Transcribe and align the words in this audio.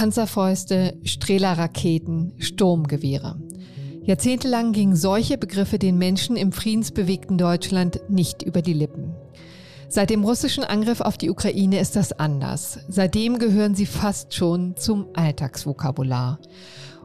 Panzerfäuste, 0.00 0.96
Strehlerraketen, 1.04 2.32
Sturmgewehre. 2.38 3.36
Jahrzehntelang 4.02 4.72
gingen 4.72 4.96
solche 4.96 5.36
Begriffe 5.36 5.78
den 5.78 5.98
Menschen 5.98 6.36
im 6.36 6.52
friedensbewegten 6.52 7.36
Deutschland 7.36 8.00
nicht 8.08 8.42
über 8.42 8.62
die 8.62 8.72
Lippen. 8.72 9.14
Seit 9.90 10.08
dem 10.08 10.24
russischen 10.24 10.64
Angriff 10.64 11.02
auf 11.02 11.18
die 11.18 11.28
Ukraine 11.28 11.80
ist 11.80 11.96
das 11.96 12.18
anders. 12.18 12.78
Seitdem 12.88 13.38
gehören 13.38 13.74
sie 13.74 13.84
fast 13.84 14.32
schon 14.32 14.74
zum 14.74 15.08
Alltagsvokabular. 15.12 16.38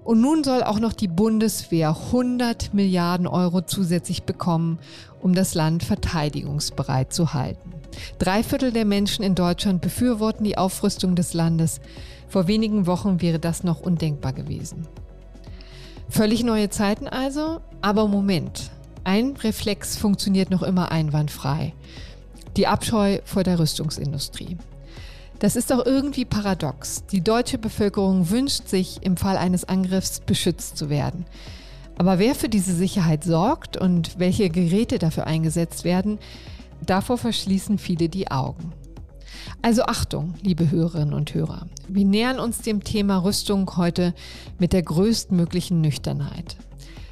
Und 0.05 0.21
nun 0.21 0.45
soll 0.45 0.63
auch 0.63 0.79
noch 0.79 0.93
die 0.93 1.09
Bundeswehr 1.09 1.89
100 1.89 2.73
Milliarden 2.73 3.27
Euro 3.27 3.59
zusätzlich 3.59 4.23
bekommen, 4.23 4.79
um 5.19 5.35
das 5.35 5.53
Land 5.53 5.83
verteidigungsbereit 5.83 7.11
zu 7.11 7.33
halten. 7.33 7.73
Drei 8.19 8.43
Viertel 8.43 8.71
der 8.71 8.85
Menschen 8.85 9.25
in 9.25 9.35
Deutschland 9.35 9.81
befürworten 9.81 10.43
die 10.43 10.57
Aufrüstung 10.57 11.15
des 11.15 11.33
Landes. 11.33 11.81
Vor 12.27 12.47
wenigen 12.47 12.87
Wochen 12.87 13.21
wäre 13.21 13.39
das 13.39 13.63
noch 13.63 13.81
undenkbar 13.81 14.33
gewesen. 14.33 14.87
Völlig 16.09 16.43
neue 16.43 16.69
Zeiten 16.69 17.07
also, 17.07 17.61
aber 17.81 18.07
Moment. 18.07 18.71
Ein 19.03 19.35
Reflex 19.37 19.97
funktioniert 19.97 20.49
noch 20.49 20.63
immer 20.63 20.91
einwandfrei. 20.91 21.73
Die 22.57 22.67
Abscheu 22.67 23.19
vor 23.25 23.43
der 23.43 23.59
Rüstungsindustrie. 23.59 24.57
Das 25.39 25.55
ist 25.55 25.71
doch 25.71 25.85
irgendwie 25.85 26.25
paradox. 26.25 27.05
Die 27.11 27.21
deutsche 27.21 27.57
Bevölkerung 27.57 28.29
wünscht 28.29 28.67
sich, 28.67 28.99
im 29.03 29.17
Fall 29.17 29.37
eines 29.37 29.65
Angriffs 29.65 30.21
beschützt 30.21 30.77
zu 30.77 30.89
werden. 30.89 31.25
Aber 31.97 32.19
wer 32.19 32.35
für 32.35 32.49
diese 32.49 32.73
Sicherheit 32.73 33.23
sorgt 33.23 33.77
und 33.77 34.17
welche 34.19 34.49
Geräte 34.49 34.99
dafür 34.99 35.27
eingesetzt 35.27 35.83
werden, 35.83 36.19
davor 36.85 37.17
verschließen 37.17 37.77
viele 37.77 38.09
die 38.09 38.31
Augen. 38.31 38.73
Also 39.65 39.85
Achtung, 39.85 40.35
liebe 40.43 40.69
Hörerinnen 40.69 41.15
und 41.15 41.33
Hörer. 41.33 41.65
Wir 41.87 42.05
nähern 42.05 42.37
uns 42.37 42.59
dem 42.59 42.83
Thema 42.83 43.17
Rüstung 43.17 43.77
heute 43.77 44.13
mit 44.59 44.73
der 44.73 44.83
größtmöglichen 44.83 45.81
Nüchternheit. 45.81 46.55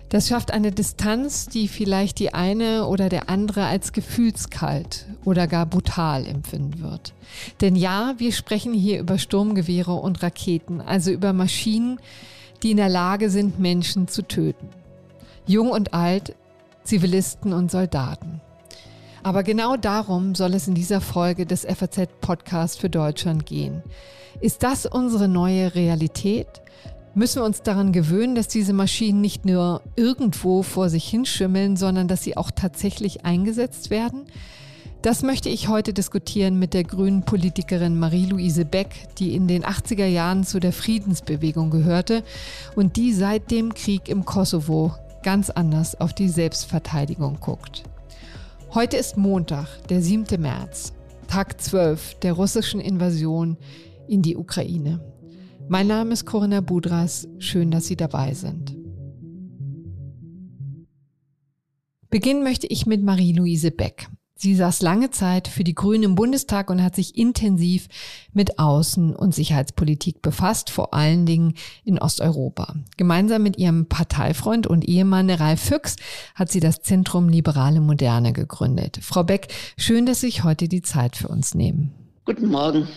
Das 0.10 0.28
schafft 0.28 0.52
eine 0.52 0.72
Distanz, 0.72 1.48
die 1.48 1.68
vielleicht 1.68 2.20
die 2.20 2.36
eine 2.36 2.86
oder 2.86 3.10
der 3.10 3.28
andere 3.28 3.66
als 3.66 3.92
gefühlskalt 3.92 5.08
oder 5.26 5.48
gar 5.48 5.66
brutal 5.66 6.28
empfinden 6.28 6.84
wird. 6.84 7.16
Denn 7.60 7.76
ja, 7.76 8.14
wir 8.18 8.32
sprechen 8.32 8.76
hier 8.76 9.00
über 9.00 9.18
Sturmgewehre 9.18 9.96
und 9.96 10.22
Raketen, 10.22 10.80
also 10.80 11.10
über 11.10 11.34
Maschinen, 11.34 12.00
die 12.62 12.70
in 12.70 12.78
der 12.78 12.88
Lage 12.88 13.32
sind, 13.32 13.58
Menschen 13.58 14.08
zu 14.08 14.22
töten. 14.28 14.70
Jung 15.48 15.72
und 15.72 15.96
alt, 15.96 16.36
Zivilisten 16.84 17.52
und 17.52 17.72
Soldaten. 17.72 18.43
Aber 19.24 19.44
genau 19.44 19.78
darum 19.78 20.36
soll 20.36 20.54
es 20.54 20.68
in 20.68 20.76
dieser 20.76 21.00
Folge 21.00 21.46
des 21.46 21.66
FAZ 21.66 22.10
Podcast 22.20 22.82
für 22.82 22.90
Deutschland 22.90 23.46
gehen. 23.46 23.82
Ist 24.42 24.64
das 24.64 24.86
unsere 24.86 25.30
neue 25.30 25.74
Realität? 25.76 26.62
Müssen 27.16 27.42
wir 27.42 27.46
uns 27.46 27.62
daran 27.62 27.94
gewöhnen, 27.94 28.36
dass 28.36 28.50
diese 28.50 28.74
Maschinen 28.74 29.22
nicht 29.22 29.46
nur 29.46 29.82
irgendwo 29.96 30.62
vor 30.62 30.90
sich 30.90 31.08
hinschimmeln, 31.08 31.78
sondern 31.78 32.10
dass 32.10 32.24
sie 32.24 32.36
auch 32.36 32.52
tatsächlich 32.52 33.24
eingesetzt 33.24 33.90
werden? 33.90 34.26
Das 35.04 35.22
möchte 35.22 35.48
ich 35.48 35.70
heute 35.70 35.94
diskutieren 35.94 36.60
mit 36.60 36.74
der 36.74 36.84
grünen 36.84 37.24
Politikerin 37.24 37.98
Marie-Louise 37.98 38.66
Beck, 38.66 39.08
die 39.20 39.36
in 39.36 39.48
den 39.48 39.64
80er 39.64 40.06
Jahren 40.06 40.44
zu 40.44 40.60
der 40.60 40.74
Friedensbewegung 40.74 41.70
gehörte 41.70 42.24
und 42.76 42.98
die 42.98 43.14
seit 43.14 43.52
dem 43.52 43.74
Krieg 43.74 44.10
im 44.10 44.26
Kosovo 44.26 44.94
ganz 45.24 45.50
anders 45.50 46.00
auf 46.00 46.14
die 46.14 46.30
Selbstverteidigung 46.30 47.40
guckt. 47.40 47.84
Heute 48.74 48.98
ist 48.98 49.18
Montag, 49.18 49.88
der 49.90 50.02
7. 50.02 50.42
März, 50.42 50.94
Tag 51.28 51.62
12 51.62 52.16
der 52.22 52.34
russischen 52.34 52.80
Invasion 52.80 53.56
in 54.08 54.24
die 54.24 54.36
Ukraine. 54.36 55.00
Mein 55.70 55.86
Name 55.86 56.14
ist 56.14 56.26
Corinna 56.26 56.60
Budras. 56.60 57.28
Schön, 57.38 57.70
dass 57.70 57.86
Sie 57.86 57.96
dabei 57.96 58.34
sind. 58.34 58.76
Beginnen 62.10 62.42
möchte 62.42 62.66
ich 62.66 62.88
mit 62.88 63.04
Marie-Louise 63.04 63.70
Beck. 63.70 64.08
Sie 64.44 64.56
saß 64.56 64.82
lange 64.82 65.10
Zeit 65.10 65.48
für 65.48 65.64
die 65.64 65.74
Grünen 65.74 66.04
im 66.04 66.16
Bundestag 66.16 66.70
und 66.70 66.84
hat 66.84 66.98
sich 66.98 67.18
intensiv 67.18 67.88
mit 68.34 68.60
Außen- 68.60 69.16
und 69.16 69.34
Sicherheitspolitik 69.34 70.22
befasst, 70.22 70.70
vor 70.70 70.94
allen 70.94 71.26
Dingen 71.26 71.54
in 71.86 71.98
Osteuropa. 71.98 72.76
Gemeinsam 72.98 73.42
mit 73.42 73.58
ihrem 73.58 73.86
Parteifreund 73.86 74.68
und 74.68 74.86
Ehemann 74.86 75.30
Ralf 75.30 75.62
Füchs 75.62 75.96
hat 76.36 76.52
sie 76.52 76.60
das 76.60 76.82
Zentrum 76.82 77.30
Liberale 77.30 77.80
Moderne 77.80 78.34
gegründet. 78.34 79.00
Frau 79.02 79.24
Beck, 79.24 79.48
schön, 79.78 80.06
dass 80.06 80.20
Sie 80.20 80.26
sich 80.26 80.44
heute 80.44 80.68
die 80.68 80.82
Zeit 80.82 81.16
für 81.16 81.30
uns 81.30 81.56
nehmen. 81.56 81.94
Guten 82.26 82.48
Morgen. 82.48 82.90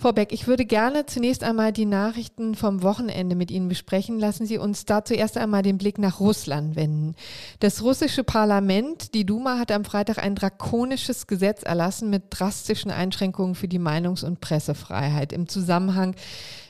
Frau 0.00 0.12
Beck, 0.12 0.32
ich 0.32 0.46
würde 0.46 0.64
gerne 0.64 1.06
zunächst 1.06 1.42
einmal 1.42 1.72
die 1.72 1.84
Nachrichten 1.84 2.54
vom 2.54 2.84
Wochenende 2.84 3.34
mit 3.34 3.50
Ihnen 3.50 3.66
besprechen. 3.66 4.20
Lassen 4.20 4.46
Sie 4.46 4.56
uns 4.56 4.84
da 4.84 5.04
zuerst 5.04 5.36
einmal 5.36 5.62
den 5.62 5.76
Blick 5.76 5.98
nach 5.98 6.20
Russland 6.20 6.76
wenden. 6.76 7.16
Das 7.58 7.82
russische 7.82 8.22
Parlament, 8.22 9.12
die 9.14 9.26
Duma, 9.26 9.58
hat 9.58 9.72
am 9.72 9.84
Freitag 9.84 10.18
ein 10.18 10.36
drakonisches 10.36 11.26
Gesetz 11.26 11.64
erlassen 11.64 12.10
mit 12.10 12.22
drastischen 12.30 12.92
Einschränkungen 12.92 13.56
für 13.56 13.66
die 13.66 13.80
Meinungs- 13.80 14.24
und 14.24 14.40
Pressefreiheit 14.40 15.32
im 15.32 15.48
Zusammenhang 15.48 16.14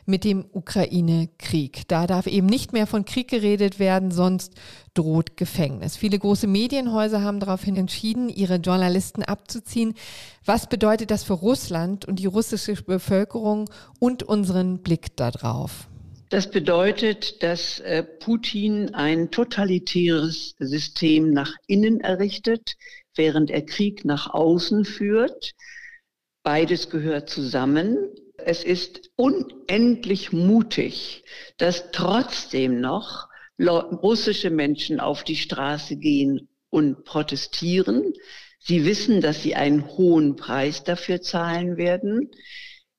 mit 0.09 0.25
dem 0.25 0.47
Ukraine-Krieg. 0.53 1.87
Da 1.89 2.07
darf 2.07 2.27
eben 2.27 2.47
nicht 2.47 2.73
mehr 2.73 2.87
von 2.87 3.05
Krieg 3.05 3.29
geredet 3.29 3.79
werden, 3.79 4.11
sonst 4.11 4.55
droht 4.95 5.37
Gefängnis. 5.37 5.97
Viele 5.97 6.19
große 6.19 6.47
Medienhäuser 6.47 7.23
haben 7.23 7.41
daraufhin 7.41 7.77
entschieden, 7.77 8.29
ihre 8.29 8.57
Journalisten 8.57 9.23
abzuziehen. 9.23 9.95
Was 10.45 10.69
bedeutet 10.69 11.11
das 11.11 11.25
für 11.25 11.35
Russland 11.35 12.07
und 12.07 12.19
die 12.19 12.27
russische 12.27 12.75
Bevölkerung 12.83 13.69
und 14.01 14.23
unseren 14.23 14.83
Blick 14.83 15.17
darauf? 15.17 15.89
Das 16.31 16.51
bedeutet, 16.51 17.43
dass 17.43 17.81
äh, 17.81 18.03
Putin 18.03 18.95
ein 18.95 19.31
totalitäres 19.31 20.55
System 20.59 21.31
nach 21.31 21.53
innen 21.67 22.01
errichtet, 22.01 22.75
während 23.15 23.51
er 23.51 23.63
Krieg 23.63 24.05
nach 24.05 24.33
außen 24.33 24.85
führt. 24.85 25.53
Beides 26.43 26.91
gehört 26.91 27.31
zusammen. 27.31 27.97
Es 28.39 28.65
ist 28.65 29.11
unendlich 29.17 30.33
mutig, 30.33 31.25
dass 31.57 31.91
trotzdem 31.91 32.81
noch 32.81 33.29
russische 33.61 34.51
Menschen 34.51 35.01
auf 35.01 35.25
die 35.25 35.37
Straße 35.37 35.97
gehen 35.97 36.49
und 36.71 37.05
protestieren. 37.05 38.13
Sie 38.61 38.85
wissen, 38.85 39.21
dass 39.21 39.43
sie 39.43 39.55
einen 39.55 39.87
hohen 39.89 40.37
Preis 40.37 40.85
dafür 40.85 41.21
zahlen 41.21 41.77
werden. 41.77 42.31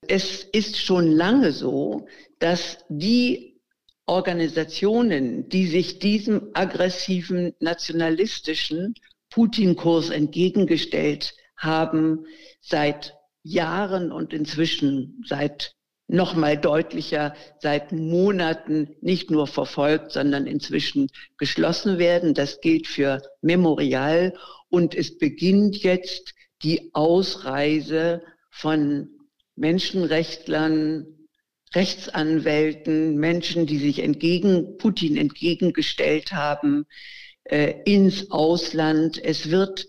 Es 0.08 0.44
ist 0.44 0.78
schon 0.78 1.12
lange 1.12 1.52
so, 1.52 2.08
dass 2.40 2.80
die 2.90 3.62
Organisationen, 4.06 5.48
die 5.50 5.68
sich 5.68 6.00
diesem 6.00 6.50
aggressiven 6.54 7.54
nationalistischen 7.60 8.96
Putin-Kurs 9.30 10.10
entgegengestellt 10.10 11.36
haben, 11.56 12.26
seit 12.60 13.19
Jahren 13.50 14.12
und 14.12 14.34
inzwischen 14.34 15.24
seit 15.28 15.76
noch 16.08 16.36
mal 16.36 16.58
deutlicher 16.58 17.36
seit 17.60 17.92
Monaten 17.92 18.96
nicht 19.02 19.30
nur 19.30 19.46
verfolgt, 19.48 20.12
sondern 20.12 20.48
inzwischen 20.48 21.10
geschlossen 21.38 22.00
werden. 22.00 22.34
Das 22.34 22.62
gilt 22.62 22.88
für 22.88 23.22
Memorial 23.42 24.34
und 24.70 24.96
es 24.96 25.18
beginnt 25.18 25.78
jetzt 25.84 26.34
die 26.64 26.90
Ausreise 26.94 28.24
von 28.50 29.10
Menschenrechtlern, 29.56 31.06
Rechtsanwälten, 31.76 33.18
Menschen, 33.18 33.68
die 33.68 33.78
sich 33.78 34.00
entgegen 34.00 34.78
Putin 34.78 35.16
entgegengestellt 35.16 36.34
haben, 36.34 36.86
äh, 37.44 37.76
ins 37.86 38.32
Ausland. 38.32 39.24
Es 39.24 39.52
wird 39.52 39.88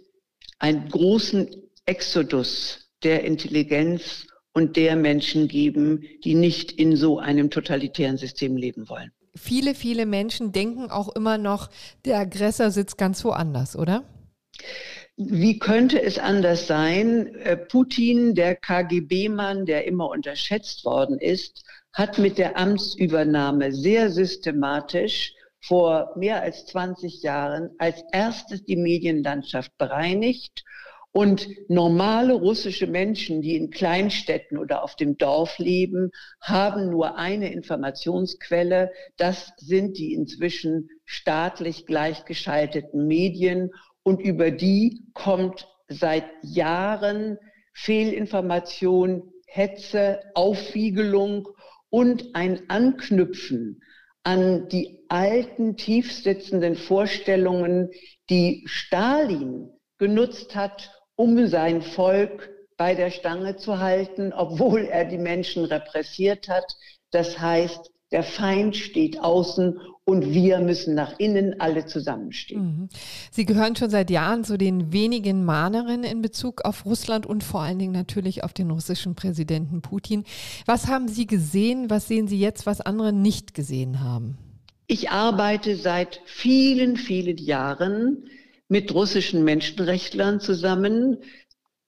einen 0.58 0.88
großen 0.90 1.48
Exodus 1.86 2.89
der 3.02 3.24
Intelligenz 3.24 4.26
und 4.52 4.76
der 4.76 4.96
Menschen 4.96 5.48
geben, 5.48 6.04
die 6.24 6.34
nicht 6.34 6.72
in 6.72 6.96
so 6.96 7.18
einem 7.18 7.50
totalitären 7.50 8.16
System 8.16 8.56
leben 8.56 8.88
wollen. 8.88 9.12
Viele, 9.36 9.74
viele 9.74 10.06
Menschen 10.06 10.52
denken 10.52 10.90
auch 10.90 11.14
immer 11.14 11.38
noch, 11.38 11.70
der 12.04 12.18
Aggressor 12.18 12.70
sitzt 12.70 12.98
ganz 12.98 13.24
woanders, 13.24 13.76
oder? 13.76 14.04
Wie 15.16 15.58
könnte 15.58 16.02
es 16.02 16.18
anders 16.18 16.66
sein? 16.66 17.34
Äh, 17.36 17.56
Putin, 17.56 18.34
der 18.34 18.56
KGB-Mann, 18.56 19.66
der 19.66 19.86
immer 19.86 20.08
unterschätzt 20.08 20.84
worden 20.84 21.18
ist, 21.18 21.62
hat 21.92 22.18
mit 22.18 22.38
der 22.38 22.56
Amtsübernahme 22.56 23.72
sehr 23.72 24.10
systematisch 24.10 25.34
vor 25.60 26.12
mehr 26.16 26.42
als 26.42 26.66
20 26.66 27.22
Jahren 27.22 27.70
als 27.78 28.02
erstes 28.12 28.64
die 28.64 28.76
Medienlandschaft 28.76 29.76
bereinigt 29.76 30.64
und 31.12 31.48
normale 31.68 32.34
russische 32.34 32.86
Menschen, 32.86 33.42
die 33.42 33.56
in 33.56 33.70
Kleinstädten 33.70 34.58
oder 34.58 34.84
auf 34.84 34.94
dem 34.94 35.18
Dorf 35.18 35.58
leben, 35.58 36.12
haben 36.40 36.90
nur 36.90 37.16
eine 37.16 37.52
Informationsquelle. 37.52 38.92
Das 39.16 39.52
sind 39.56 39.98
die 39.98 40.14
inzwischen 40.14 40.88
staatlich 41.04 41.86
gleichgeschalteten 41.86 43.06
Medien. 43.06 43.70
Und 44.04 44.20
über 44.20 44.52
die 44.52 45.02
kommt 45.12 45.66
seit 45.88 46.26
Jahren 46.42 47.38
Fehlinformation, 47.74 49.32
Hetze, 49.46 50.20
Aufwiegelung 50.34 51.48
und 51.88 52.34
ein 52.34 52.70
Anknüpfen 52.70 53.82
an 54.22 54.68
die 54.68 55.04
alten, 55.08 55.76
tiefsitzenden 55.76 56.76
Vorstellungen, 56.76 57.90
die 58.28 58.62
Stalin 58.66 59.70
genutzt 59.98 60.54
hat, 60.54 60.90
um 61.20 61.46
sein 61.48 61.82
Volk 61.82 62.48
bei 62.78 62.94
der 62.94 63.10
Stange 63.10 63.56
zu 63.56 63.78
halten, 63.78 64.32
obwohl 64.32 64.86
er 64.86 65.04
die 65.04 65.18
Menschen 65.18 65.66
repressiert 65.66 66.48
hat. 66.48 66.64
Das 67.10 67.38
heißt, 67.38 67.90
der 68.10 68.22
Feind 68.22 68.74
steht 68.74 69.20
außen 69.20 69.78
und 70.04 70.32
wir 70.32 70.60
müssen 70.60 70.94
nach 70.94 71.18
innen 71.18 71.60
alle 71.60 71.84
zusammenstehen. 71.84 72.62
Mhm. 72.62 72.88
Sie 73.30 73.44
gehören 73.44 73.76
schon 73.76 73.90
seit 73.90 74.10
Jahren 74.10 74.44
zu 74.44 74.56
den 74.56 74.94
wenigen 74.94 75.44
Mahnerinnen 75.44 76.10
in 76.10 76.22
Bezug 76.22 76.64
auf 76.64 76.86
Russland 76.86 77.26
und 77.26 77.44
vor 77.44 77.60
allen 77.60 77.78
Dingen 77.78 77.92
natürlich 77.92 78.42
auf 78.42 78.54
den 78.54 78.70
russischen 78.70 79.14
Präsidenten 79.14 79.82
Putin. 79.82 80.24
Was 80.64 80.86
haben 80.86 81.06
Sie 81.06 81.26
gesehen? 81.26 81.90
Was 81.90 82.08
sehen 82.08 82.28
Sie 82.28 82.40
jetzt, 82.40 82.64
was 82.64 82.80
andere 82.80 83.12
nicht 83.12 83.52
gesehen 83.52 84.00
haben? 84.00 84.38
Ich 84.86 85.10
arbeite 85.10 85.76
seit 85.76 86.22
vielen, 86.24 86.96
vielen 86.96 87.36
Jahren 87.36 88.24
mit 88.70 88.94
russischen 88.94 89.42
Menschenrechtlern 89.42 90.40
zusammen. 90.40 91.18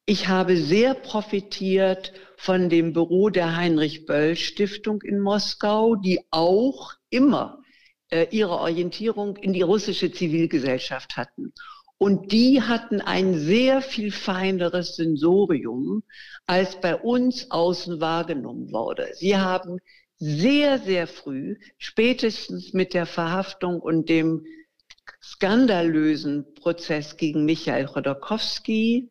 Ich 0.04 0.26
habe 0.26 0.56
sehr 0.56 0.94
profitiert 0.94 2.12
von 2.36 2.68
dem 2.68 2.92
Büro 2.92 3.30
der 3.30 3.56
Heinrich 3.56 4.04
Böll 4.04 4.34
Stiftung 4.34 5.00
in 5.00 5.20
Moskau, 5.20 5.94
die 5.94 6.20
auch 6.32 6.94
immer 7.08 7.62
äh, 8.10 8.26
ihre 8.32 8.58
Orientierung 8.58 9.36
in 9.36 9.52
die 9.52 9.62
russische 9.62 10.10
Zivilgesellschaft 10.10 11.16
hatten. 11.16 11.52
Und 11.98 12.32
die 12.32 12.60
hatten 12.60 13.00
ein 13.00 13.38
sehr 13.38 13.80
viel 13.80 14.10
feineres 14.10 14.96
Sensorium, 14.96 16.02
als 16.46 16.80
bei 16.80 16.96
uns 16.96 17.48
außen 17.52 18.00
wahrgenommen 18.00 18.72
wurde. 18.72 19.08
Sie 19.14 19.36
haben 19.36 19.78
sehr, 20.18 20.80
sehr 20.80 21.06
früh, 21.06 21.58
spätestens 21.78 22.72
mit 22.72 22.92
der 22.92 23.06
Verhaftung 23.06 23.80
und 23.80 24.08
dem 24.08 24.44
skandalösen 25.22 26.54
Prozess 26.54 27.16
gegen 27.16 27.44
Michael 27.44 27.86
Chodorkowski, 27.86 29.10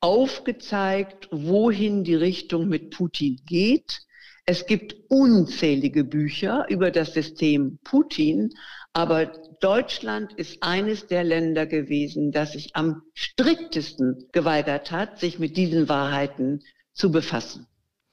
aufgezeigt, 0.00 1.28
wohin 1.30 2.04
die 2.04 2.14
Richtung 2.14 2.68
mit 2.68 2.90
Putin 2.90 3.40
geht. 3.46 4.00
Es 4.44 4.66
gibt 4.66 4.96
unzählige 5.08 6.04
Bücher 6.04 6.66
über 6.68 6.90
das 6.90 7.14
System 7.14 7.78
Putin, 7.84 8.50
aber 8.92 9.26
Deutschland 9.60 10.32
ist 10.34 10.62
eines 10.62 11.06
der 11.06 11.24
Länder 11.24 11.66
gewesen, 11.66 12.32
das 12.32 12.52
sich 12.52 12.74
am 12.74 13.02
striktesten 13.14 14.28
geweigert 14.32 14.90
hat, 14.90 15.20
sich 15.20 15.38
mit 15.38 15.56
diesen 15.56 15.88
Wahrheiten 15.88 16.62
zu 16.92 17.10
befassen. 17.10 17.66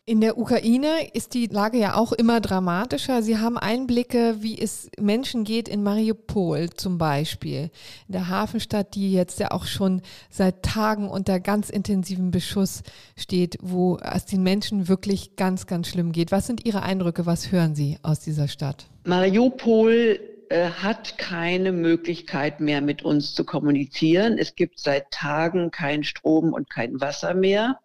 In 0.10 0.22
der 0.22 0.40
Ukraine 0.40 1.08
ist 1.14 1.36
die 1.36 1.46
Lage 1.46 1.78
ja 1.78 1.94
auch 1.94 2.14
immer 2.14 2.42
dramatischer. 2.42 3.22
Sie 3.22 3.38
haben 3.38 3.60
Einblicke, 3.60 4.38
wie 4.40 4.60
es 4.60 4.90
Menschen 5.00 5.44
geht 5.44 5.70
in 5.70 5.84
Mariupol 5.84 6.72
zum 6.72 6.98
Beispiel, 6.98 7.70
in 8.08 8.14
der 8.14 8.28
Hafenstadt, 8.28 8.96
die 8.96 9.14
jetzt 9.14 9.40
ja 9.40 9.52
auch 9.52 9.66
schon 9.66 10.02
seit 10.32 10.64
Tagen 10.64 11.08
unter 11.08 11.40
ganz 11.40 11.70
intensivem 11.70 12.32
Beschuss 12.32 12.82
steht, 13.16 13.60
wo 13.62 14.00
es 14.00 14.26
den 14.26 14.42
Menschen 14.42 14.88
wirklich 14.88 15.36
ganz, 15.36 15.68
ganz 15.68 15.90
schlimm 15.90 16.12
geht. 16.12 16.32
Was 16.32 16.48
sind 16.48 16.66
Ihre 16.66 16.82
Eindrücke? 16.82 17.28
Was 17.28 17.52
hören 17.52 17.76
Sie 17.76 18.00
aus 18.02 18.20
dieser 18.20 18.48
Stadt? 18.48 18.88
Mariupol 19.04 20.20
äh, 20.50 20.72
hat 20.72 21.20
keine 21.20 21.72
Möglichkeit 21.72 22.62
mehr 22.62 22.82
mit 22.82 23.04
uns 23.04 23.36
zu 23.36 23.44
kommunizieren. 23.44 24.40
Es 24.40 24.56
gibt 24.56 24.80
seit 24.80 25.12
Tagen 25.12 25.70
kein 25.70 26.04
Strom 26.04 26.52
und 26.52 26.68
kein 26.68 27.00
Wasser 27.00 27.36
mehr. 27.36 27.78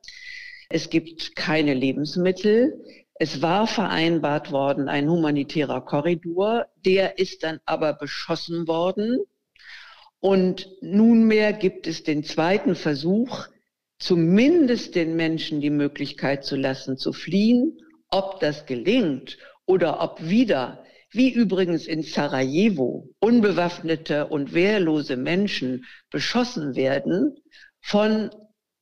Es 0.74 0.90
gibt 0.90 1.36
keine 1.36 1.72
Lebensmittel. 1.72 2.82
Es 3.14 3.40
war 3.40 3.68
vereinbart 3.68 4.50
worden, 4.50 4.88
ein 4.88 5.08
humanitärer 5.08 5.82
Korridor. 5.82 6.66
Der 6.84 7.20
ist 7.20 7.44
dann 7.44 7.60
aber 7.64 7.92
beschossen 7.92 8.66
worden. 8.66 9.20
Und 10.18 10.68
nunmehr 10.80 11.52
gibt 11.52 11.86
es 11.86 12.02
den 12.02 12.24
zweiten 12.24 12.74
Versuch, 12.74 13.46
zumindest 14.00 14.96
den 14.96 15.14
Menschen 15.14 15.60
die 15.60 15.70
Möglichkeit 15.70 16.44
zu 16.44 16.56
lassen, 16.56 16.98
zu 16.98 17.12
fliehen. 17.12 17.78
Ob 18.10 18.40
das 18.40 18.66
gelingt 18.66 19.38
oder 19.66 20.02
ob 20.02 20.28
wieder, 20.28 20.82
wie 21.12 21.30
übrigens 21.32 21.86
in 21.86 22.02
Sarajevo, 22.02 23.08
unbewaffnete 23.20 24.26
und 24.26 24.54
wehrlose 24.54 25.16
Menschen 25.16 25.84
beschossen 26.10 26.74
werden 26.74 27.36
von 27.80 28.30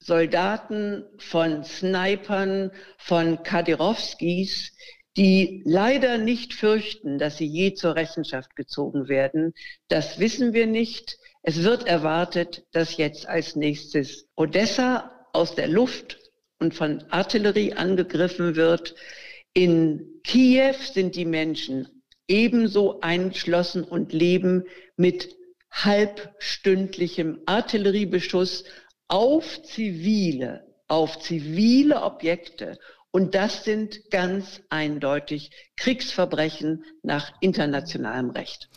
Soldaten, 0.04 1.04
von 1.18 1.64
Snipern, 1.64 2.70
von 2.98 3.42
Kadirowskis, 3.42 4.72
die 5.16 5.62
leider 5.64 6.18
nicht 6.18 6.54
fürchten, 6.54 7.18
dass 7.18 7.36
sie 7.36 7.46
je 7.46 7.74
zur 7.74 7.96
Rechenschaft 7.96 8.56
gezogen 8.56 9.08
werden. 9.08 9.52
Das 9.88 10.18
wissen 10.18 10.54
wir 10.54 10.66
nicht. 10.66 11.18
Es 11.42 11.62
wird 11.62 11.86
erwartet, 11.86 12.64
dass 12.72 12.96
jetzt 12.96 13.26
als 13.26 13.56
nächstes 13.56 14.26
Odessa 14.36 15.26
aus 15.32 15.54
der 15.54 15.68
Luft 15.68 16.18
und 16.58 16.74
von 16.74 17.04
Artillerie 17.10 17.74
angegriffen 17.74 18.56
wird. 18.56 18.94
In 19.52 20.20
Kiew 20.24 20.74
sind 20.92 21.16
die 21.16 21.24
Menschen 21.26 22.02
ebenso 22.28 23.00
einschlossen 23.00 23.82
und 23.84 24.12
leben 24.12 24.64
mit 24.96 25.34
halbstündlichem 25.70 27.40
Artilleriebeschuss 27.46 28.64
auf 29.12 29.62
zivile, 29.62 30.64
auf 30.88 31.18
zivile 31.18 32.02
Objekte. 32.02 32.78
Und 33.10 33.34
das 33.34 33.62
sind 33.62 34.10
ganz 34.10 34.62
eindeutig 34.70 35.50
Kriegsverbrechen 35.76 36.84
nach 37.02 37.30
internationalem 37.40 38.30
Recht. 38.30 38.70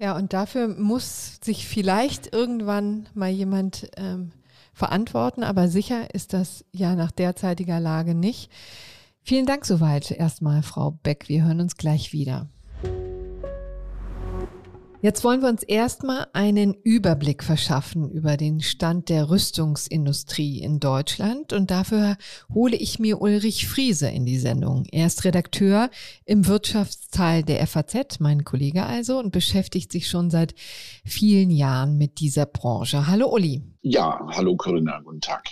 Ja, 0.00 0.16
und 0.16 0.32
dafür 0.32 0.66
muss 0.66 1.38
sich 1.44 1.68
vielleicht 1.68 2.34
irgendwann 2.34 3.08
mal 3.14 3.30
jemand 3.30 3.88
ähm, 3.96 4.32
verantworten, 4.74 5.44
aber 5.44 5.68
sicher 5.68 6.12
ist 6.12 6.32
das 6.32 6.64
ja 6.72 6.96
nach 6.96 7.12
derzeitiger 7.12 7.78
Lage 7.78 8.16
nicht. 8.16 8.50
Vielen 9.22 9.46
Dank 9.46 9.64
soweit 9.64 10.10
erstmal, 10.10 10.64
Frau 10.64 10.98
Beck. 11.04 11.28
Wir 11.28 11.44
hören 11.44 11.60
uns 11.60 11.76
gleich 11.76 12.12
wieder. 12.12 12.48
Jetzt 15.02 15.24
wollen 15.24 15.42
wir 15.42 15.48
uns 15.48 15.64
erstmal 15.64 16.28
einen 16.32 16.74
Überblick 16.74 17.42
verschaffen 17.42 18.08
über 18.08 18.36
den 18.36 18.60
Stand 18.60 19.08
der 19.08 19.30
Rüstungsindustrie 19.30 20.60
in 20.60 20.78
Deutschland 20.78 21.52
und 21.52 21.72
dafür 21.72 22.16
hole 22.54 22.76
ich 22.76 23.00
mir 23.00 23.20
Ulrich 23.20 23.66
Friese 23.66 24.08
in 24.08 24.26
die 24.26 24.38
Sendung. 24.38 24.86
Er 24.92 25.08
ist 25.08 25.24
Redakteur 25.24 25.90
im 26.24 26.46
Wirtschaftsteil 26.46 27.42
der 27.42 27.66
FAZ, 27.66 28.20
mein 28.20 28.44
Kollege 28.44 28.84
also, 28.84 29.18
und 29.18 29.32
beschäftigt 29.32 29.90
sich 29.90 30.06
schon 30.06 30.30
seit 30.30 30.54
vielen 31.04 31.50
Jahren 31.50 31.98
mit 31.98 32.20
dieser 32.20 32.46
Branche. 32.46 33.08
Hallo 33.08 33.26
Uli. 33.34 33.60
Ja, 33.80 34.24
hallo 34.30 34.54
Corinna, 34.54 35.00
guten 35.00 35.20
Tag. 35.20 35.42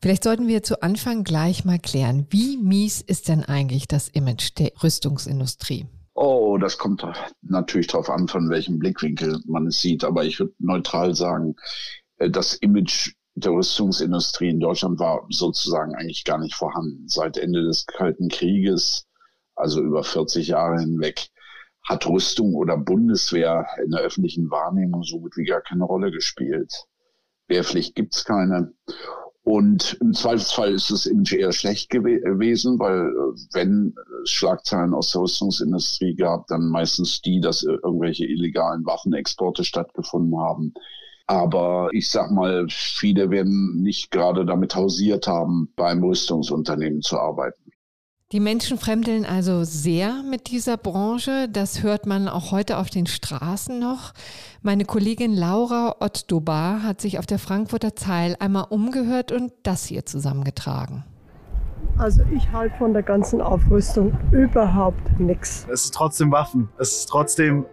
Vielleicht 0.00 0.24
sollten 0.24 0.48
wir 0.48 0.62
zu 0.62 0.80
Anfang 0.80 1.24
gleich 1.24 1.66
mal 1.66 1.78
klären, 1.78 2.26
wie 2.30 2.56
mies 2.56 3.02
ist 3.02 3.28
denn 3.28 3.44
eigentlich 3.44 3.86
das 3.86 4.08
Image 4.08 4.56
der 4.56 4.72
Rüstungsindustrie? 4.82 5.84
Oh, 6.24 6.56
das 6.56 6.78
kommt 6.78 7.04
natürlich 7.40 7.88
darauf 7.88 8.08
an, 8.08 8.28
von 8.28 8.48
welchem 8.48 8.78
Blickwinkel 8.78 9.40
man 9.44 9.66
es 9.66 9.80
sieht. 9.80 10.04
Aber 10.04 10.24
ich 10.24 10.38
würde 10.38 10.54
neutral 10.60 11.16
sagen, 11.16 11.56
äh, 12.18 12.30
das 12.30 12.54
Image 12.54 13.14
der 13.34 13.50
Rüstungsindustrie 13.50 14.50
in 14.50 14.60
Deutschland 14.60 15.00
war 15.00 15.26
sozusagen 15.30 15.96
eigentlich 15.96 16.22
gar 16.24 16.38
nicht 16.38 16.54
vorhanden. 16.54 17.08
Seit 17.08 17.38
Ende 17.38 17.64
des 17.64 17.86
Kalten 17.86 18.28
Krieges, 18.28 19.08
also 19.56 19.82
über 19.82 20.04
40 20.04 20.46
Jahre 20.46 20.78
hinweg, 20.78 21.26
hat 21.88 22.06
Rüstung 22.06 22.54
oder 22.54 22.76
Bundeswehr 22.76 23.66
in 23.84 23.90
der 23.90 24.02
öffentlichen 24.02 24.48
Wahrnehmung 24.48 25.02
so 25.02 25.18
gut 25.18 25.36
wie 25.36 25.44
gar 25.44 25.60
keine 25.60 25.82
Rolle 25.82 26.12
gespielt. 26.12 26.72
Wehrpflicht 27.48 27.96
gibt's 27.96 28.24
keine. 28.24 28.72
Und 29.44 29.96
im 30.00 30.14
Zweifelsfall 30.14 30.72
ist 30.72 30.90
das 30.90 31.06
Image 31.06 31.32
eher 31.32 31.52
schlecht 31.52 31.90
gew 31.90 32.02
gewesen, 32.02 32.78
weil 32.78 33.08
äh, 33.08 33.38
wenn 33.52 33.94
es 34.22 34.30
Schlagzeilen 34.30 34.94
aus 34.94 35.10
der 35.10 35.22
Rüstungsindustrie 35.22 36.14
gab, 36.14 36.46
dann 36.46 36.68
meistens 36.68 37.20
die, 37.22 37.40
dass 37.40 37.64
irgendwelche 37.64 38.24
illegalen 38.24 38.86
Waffenexporte 38.86 39.64
stattgefunden 39.64 40.38
haben. 40.38 40.74
Aber 41.26 41.88
ich 41.92 42.10
sag 42.10 42.30
mal, 42.30 42.66
viele 42.68 43.30
werden 43.30 43.82
nicht 43.82 44.10
gerade 44.10 44.44
damit 44.44 44.74
hausiert 44.76 45.26
haben, 45.26 45.72
beim 45.76 46.04
Rüstungsunternehmen 46.04 47.00
zu 47.00 47.18
arbeiten. 47.18 47.61
Die 48.32 48.40
Menschen 48.40 48.78
fremdeln 48.78 49.26
also 49.26 49.62
sehr 49.62 50.22
mit 50.22 50.50
dieser 50.50 50.78
Branche. 50.78 51.50
Das 51.52 51.82
hört 51.82 52.06
man 52.06 52.28
auch 52.28 52.50
heute 52.50 52.78
auf 52.78 52.88
den 52.88 53.06
Straßen 53.06 53.78
noch. 53.78 54.14
Meine 54.62 54.86
Kollegin 54.86 55.34
Laura 55.34 55.96
Ottdobar 56.00 56.82
hat 56.82 57.02
sich 57.02 57.18
auf 57.18 57.26
der 57.26 57.38
Frankfurter 57.38 57.94
Zeil 57.94 58.34
einmal 58.40 58.64
umgehört 58.70 59.32
und 59.32 59.52
das 59.64 59.84
hier 59.84 60.06
zusammengetragen. 60.06 61.04
Also 61.98 62.22
ich 62.34 62.50
halte 62.50 62.74
von 62.78 62.94
der 62.94 63.02
ganzen 63.02 63.42
Aufrüstung 63.42 64.16
überhaupt 64.30 65.20
nichts. 65.20 65.66
Es 65.70 65.84
ist 65.84 65.94
trotzdem 65.94 66.32
Waffen. 66.32 66.70
Es 66.78 66.90
ist 66.92 67.10
trotzdem 67.10 67.66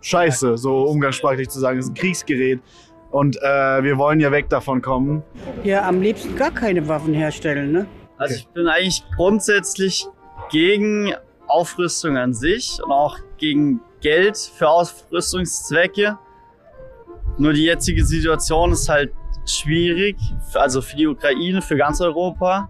Scheiße, 0.00 0.56
so 0.56 0.84
umgangssprachlich 0.84 1.50
zu 1.50 1.60
sagen. 1.60 1.80
Es 1.80 1.84
ist 1.84 1.90
ein 1.90 1.94
Kriegsgerät. 1.96 2.62
Und 3.10 3.36
äh, 3.36 3.82
wir 3.82 3.98
wollen 3.98 4.20
ja 4.20 4.32
weg 4.32 4.48
davon 4.48 4.80
kommen. 4.80 5.22
Ja, 5.64 5.86
am 5.86 6.00
liebsten 6.00 6.34
gar 6.34 6.50
keine 6.50 6.88
Waffen 6.88 7.12
herstellen, 7.12 7.72
ne? 7.72 7.86
Also 8.18 8.34
ich 8.34 8.48
bin 8.48 8.66
eigentlich 8.66 9.04
grundsätzlich 9.16 10.06
gegen 10.50 11.14
Aufrüstung 11.46 12.16
an 12.16 12.34
sich 12.34 12.78
und 12.84 12.90
auch 12.90 13.16
gegen 13.38 13.80
Geld 14.00 14.36
für 14.36 14.68
Aufrüstungszwecke. 14.68 16.18
Nur 17.38 17.52
die 17.52 17.64
jetzige 17.64 18.04
Situation 18.04 18.72
ist 18.72 18.88
halt 18.88 19.12
schwierig, 19.46 20.16
also 20.54 20.82
für 20.82 20.96
die 20.96 21.06
Ukraine, 21.06 21.62
für 21.62 21.76
ganz 21.76 22.00
Europa. 22.00 22.68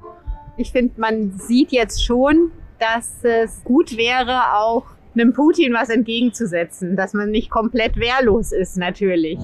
Ich 0.59 0.71
finde, 0.73 1.01
man 1.01 1.39
sieht 1.39 1.73
jetzt 1.73 2.05
schon, 2.05 2.53
dass 2.79 3.25
es 3.25 3.65
gut 3.65 3.97
wäre, 3.97 4.55
auch 4.57 4.85
einem 5.15 5.33
Putin 5.33 5.73
was 5.73 5.89
entgegenzusetzen, 5.89 6.97
dass 6.97 7.15
man 7.15 7.31
nicht 7.31 7.51
komplett 7.51 7.97
wehrlos 7.97 8.53
ist 8.53 8.77
natürlich. 8.77 9.39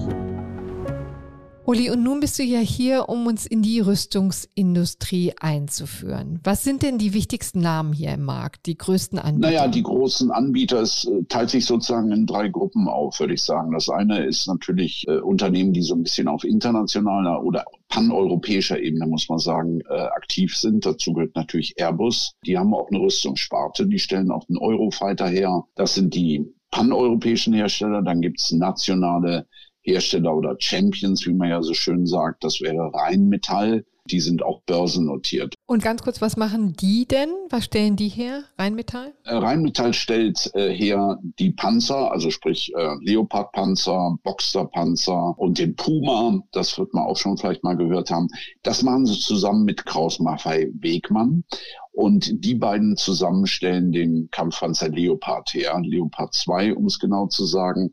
Uli, 1.67 1.89
und 1.89 2.03
nun 2.03 2.19
bist 2.19 2.37
du 2.37 2.43
ja 2.43 2.59
hier, 2.59 3.09
um 3.09 3.25
uns 3.25 3.47
in 3.47 3.63
die 3.63 3.79
Rüstungsindustrie 3.79 5.33
einzuführen. 5.39 6.39
Was 6.43 6.63
sind 6.63 6.83
denn 6.83 6.99
die 6.99 7.13
wichtigsten 7.13 7.59
Namen 7.59 7.91
hier 7.91 8.13
im 8.13 8.23
Markt, 8.23 8.67
die 8.67 8.77
größten 8.77 9.17
Anbieter? 9.17 9.47
Naja, 9.47 9.67
die 9.67 9.81
großen 9.81 10.29
Anbieter, 10.29 10.81
es 10.81 11.05
äh, 11.05 11.23
teilt 11.27 11.49
sich 11.49 11.65
sozusagen 11.65 12.11
in 12.11 12.27
drei 12.27 12.49
Gruppen 12.49 12.87
auf, 12.87 13.19
würde 13.19 13.33
ich 13.33 13.41
sagen. 13.41 13.71
Das 13.71 13.89
eine 13.89 14.25
ist 14.25 14.47
natürlich 14.47 15.05
äh, 15.07 15.17
Unternehmen, 15.17 15.73
die 15.73 15.81
so 15.81 15.95
ein 15.95 16.03
bisschen 16.03 16.27
auf 16.27 16.43
internationaler 16.43 17.43
oder 17.43 17.65
paneuropäischer 17.89 18.79
Ebene, 18.79 19.07
muss 19.07 19.27
man 19.27 19.39
sagen, 19.39 19.81
äh, 19.89 19.93
aktiv 19.93 20.55
sind. 20.55 20.85
Dazu 20.85 21.13
gehört 21.13 21.35
natürlich 21.35 21.73
Airbus. 21.77 22.33
Die 22.45 22.59
haben 22.59 22.75
auch 22.75 22.89
eine 22.91 22.99
Rüstungssparte, 22.99 23.87
die 23.87 23.99
stellen 23.99 24.29
auch 24.29 24.45
den 24.45 24.59
Eurofighter 24.59 25.27
her. 25.27 25.63
Das 25.73 25.95
sind 25.95 26.13
die 26.13 26.45
paneuropäischen 26.69 27.53
Hersteller. 27.53 28.03
Dann 28.03 28.21
gibt 28.21 28.39
es 28.39 28.51
nationale 28.51 29.47
Hersteller 29.85 30.35
oder 30.35 30.55
Champions, 30.59 31.25
wie 31.25 31.33
man 31.33 31.49
ja 31.49 31.61
so 31.61 31.73
schön 31.73 32.05
sagt. 32.05 32.43
Das 32.43 32.59
wäre 32.59 32.91
Rheinmetall. 32.93 33.85
Die 34.11 34.19
sind 34.19 34.43
auch 34.43 34.61
börsennotiert. 34.67 35.55
Und 35.65 35.81
ganz 35.81 36.03
kurz, 36.03 36.21
was 36.21 36.37
machen 36.37 36.73
die 36.79 37.07
denn? 37.07 37.29
Was 37.49 37.65
stellen 37.65 37.95
die 37.95 38.09
her? 38.09 38.43
Rheinmetall? 38.55 39.15
Äh, 39.23 39.33
Rheinmetall 39.33 39.95
stellt 39.95 40.51
äh, 40.53 40.69
her 40.69 41.17
die 41.39 41.49
Panzer, 41.49 42.11
also 42.11 42.29
sprich 42.29 42.71
äh, 42.75 42.95
Leopardpanzer, 43.01 44.19
Boxerpanzer 44.21 45.33
und 45.39 45.57
den 45.57 45.75
Puma. 45.75 46.39
Das 46.51 46.77
wird 46.77 46.93
man 46.93 47.05
auch 47.05 47.17
schon 47.17 47.35
vielleicht 47.37 47.63
mal 47.63 47.77
gehört 47.77 48.11
haben. 48.11 48.27
Das 48.61 48.83
machen 48.83 49.07
sie 49.07 49.19
zusammen 49.19 49.65
mit 49.65 49.87
Kraus 49.87 50.19
Maffei 50.19 50.69
Wegmann. 50.79 51.43
Und 51.91 52.43
die 52.43 52.55
beiden 52.55 52.97
zusammen 52.97 53.47
stellen 53.47 53.91
den 53.91 54.29
Kampfpanzer 54.29 54.89
Leopard 54.89 55.51
her. 55.55 55.81
Leopard 55.83 56.31
2, 56.35 56.75
um 56.75 56.85
es 56.85 56.99
genau 56.99 57.25
zu 57.25 57.45
sagen. 57.45 57.91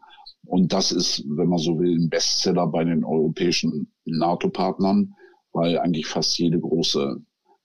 Und 0.52 0.70
das 0.74 0.92
ist, 0.92 1.24
wenn 1.26 1.48
man 1.48 1.58
so 1.58 1.78
will, 1.78 1.98
ein 1.98 2.10
Bestseller 2.10 2.66
bei 2.66 2.84
den 2.84 3.04
europäischen 3.06 3.90
NATO-Partnern, 4.04 5.14
weil 5.54 5.78
eigentlich 5.78 6.06
fast 6.06 6.38
jede 6.38 6.60
große 6.60 7.16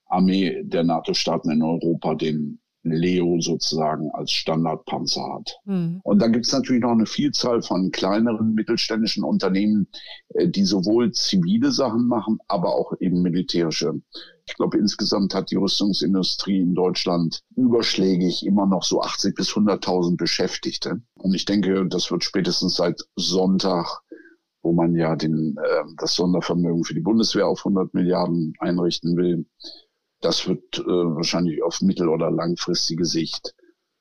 Armee 0.06 0.64
der 0.64 0.86
NATO-Staaten 0.86 1.52
in 1.52 1.62
Europa 1.62 2.16
den 2.16 2.62
Leo 2.92 3.40
sozusagen 3.40 4.10
als 4.12 4.32
Standardpanzer 4.32 5.34
hat. 5.34 5.60
Mhm. 5.66 6.02
Und 6.04 6.22
dann 6.22 6.32
gibt 6.32 6.46
es 6.46 6.52
natürlich 6.52 6.82
noch 6.82 6.92
eine 6.92 7.06
Vielzahl 7.06 7.62
von 7.62 7.92
kleineren 7.92 8.54
mittelständischen 8.54 9.24
Unternehmen, 9.24 9.88
äh, 10.30 10.48
die 10.48 10.66
sowohl 10.66 11.12
zivile 11.12 11.72
Sachen 11.72 12.08
machen, 12.08 12.40
aber 12.48 12.76
auch 12.76 12.94
eben 13.00 13.22
militärische. 13.22 13.94
Ich 14.46 14.56
glaube, 14.56 14.78
insgesamt 14.78 15.34
hat 15.34 15.52
die 15.52 15.58
Rüstungsindustrie 15.58 16.62
in 16.62 16.74
Deutschland 16.74 17.44
überschlägig 17.56 18.46
immer 18.46 18.66
noch 18.66 18.84
so 18.84 19.02
80 19.02 19.36
bis 19.36 19.50
100.000 19.50 20.16
Beschäftigte. 20.16 21.02
Und 21.16 21.34
ich 21.34 21.46
denke, 21.46 21.86
das 21.88 22.12
wird 22.12 22.24
spätestens 22.24 22.76
seit 22.76 23.02
Sonntag 23.16 24.02
wo 24.64 24.74
man 24.74 24.96
ja 24.96 25.16
den, 25.16 25.56
äh, 25.58 25.84
das 25.98 26.16
Sondervermögen 26.16 26.84
für 26.84 26.94
die 26.94 27.00
Bundeswehr 27.00 27.48
auf 27.48 27.60
100 27.60 27.94
Milliarden 27.94 28.54
einrichten 28.60 29.16
will, 29.16 29.46
das 30.22 30.48
wird 30.48 30.80
äh, 30.80 30.84
wahrscheinlich 30.84 31.64
auf 31.64 31.82
mittel- 31.82 32.10
oder 32.10 32.32
langfristige 32.32 33.06
Sicht 33.06 33.54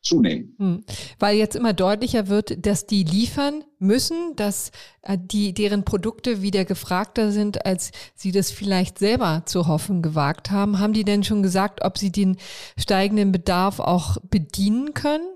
zunehmen. 0.06 0.54
Hm. 0.58 0.85
Weil 1.18 1.37
jetzt 1.37 1.56
immer 1.56 1.73
deutlicher 1.73 2.28
wird, 2.28 2.64
dass 2.64 2.87
die 2.87 3.02
liefern 3.02 3.64
müssen, 3.78 4.37
dass 4.37 4.70
äh, 5.02 5.18
die, 5.20 5.52
deren 5.52 5.85
Produkte 5.85 6.42
wieder 6.42 6.64
gefragter 6.64 7.32
sind, 7.32 7.66
als 7.66 7.90
sie 8.14 8.32
das 8.32 8.50
vielleicht 8.50 8.99
selber 8.99 9.42
zu 9.46 9.66
hoffen 9.66 10.02
gewagt 10.02 10.50
haben. 10.50 10.78
Haben 10.78 10.92
die 10.92 11.04
denn 11.04 11.25
schon 11.25 11.42
gesagt, 11.42 11.85
ob 11.85 11.99
sie 11.99 12.12
den 12.12 12.37
steigenden 12.78 13.32
Bedarf 13.32 13.80
auch 13.80 14.16
bedienen 14.23 14.94
können? 14.94 15.26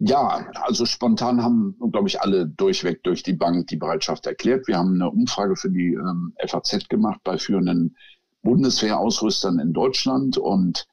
Ja, 0.00 0.46
also 0.62 0.86
spontan 0.86 1.42
haben, 1.42 1.76
glaube 1.90 2.06
ich, 2.06 2.20
alle 2.20 2.46
durchweg 2.46 3.02
durch 3.02 3.24
die 3.24 3.32
Bank 3.32 3.66
die 3.66 3.76
Bereitschaft 3.76 4.26
erklärt. 4.26 4.68
Wir 4.68 4.78
haben 4.78 4.94
eine 4.94 5.10
Umfrage 5.10 5.56
für 5.56 5.70
die 5.70 5.94
ähm, 5.94 6.34
FAZ 6.46 6.88
gemacht 6.88 7.20
bei 7.24 7.36
führenden 7.36 7.96
Bundeswehrausrüstern 8.42 9.58
in 9.58 9.72
Deutschland 9.72 10.38
und 10.38 10.86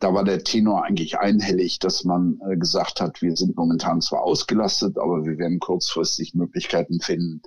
da 0.00 0.12
war 0.12 0.24
der 0.24 0.44
Tenor 0.44 0.84
eigentlich 0.84 1.18
einhellig, 1.18 1.78
dass 1.78 2.04
man 2.04 2.40
äh, 2.48 2.56
gesagt 2.56 3.00
hat, 3.00 3.22
wir 3.22 3.36
sind 3.36 3.56
momentan 3.56 4.00
zwar 4.00 4.22
ausgelastet, 4.22 4.98
aber 4.98 5.24
wir 5.24 5.38
werden 5.38 5.60
kurzfristig 5.60 6.34
Möglichkeiten 6.34 7.00
finden, 7.00 7.42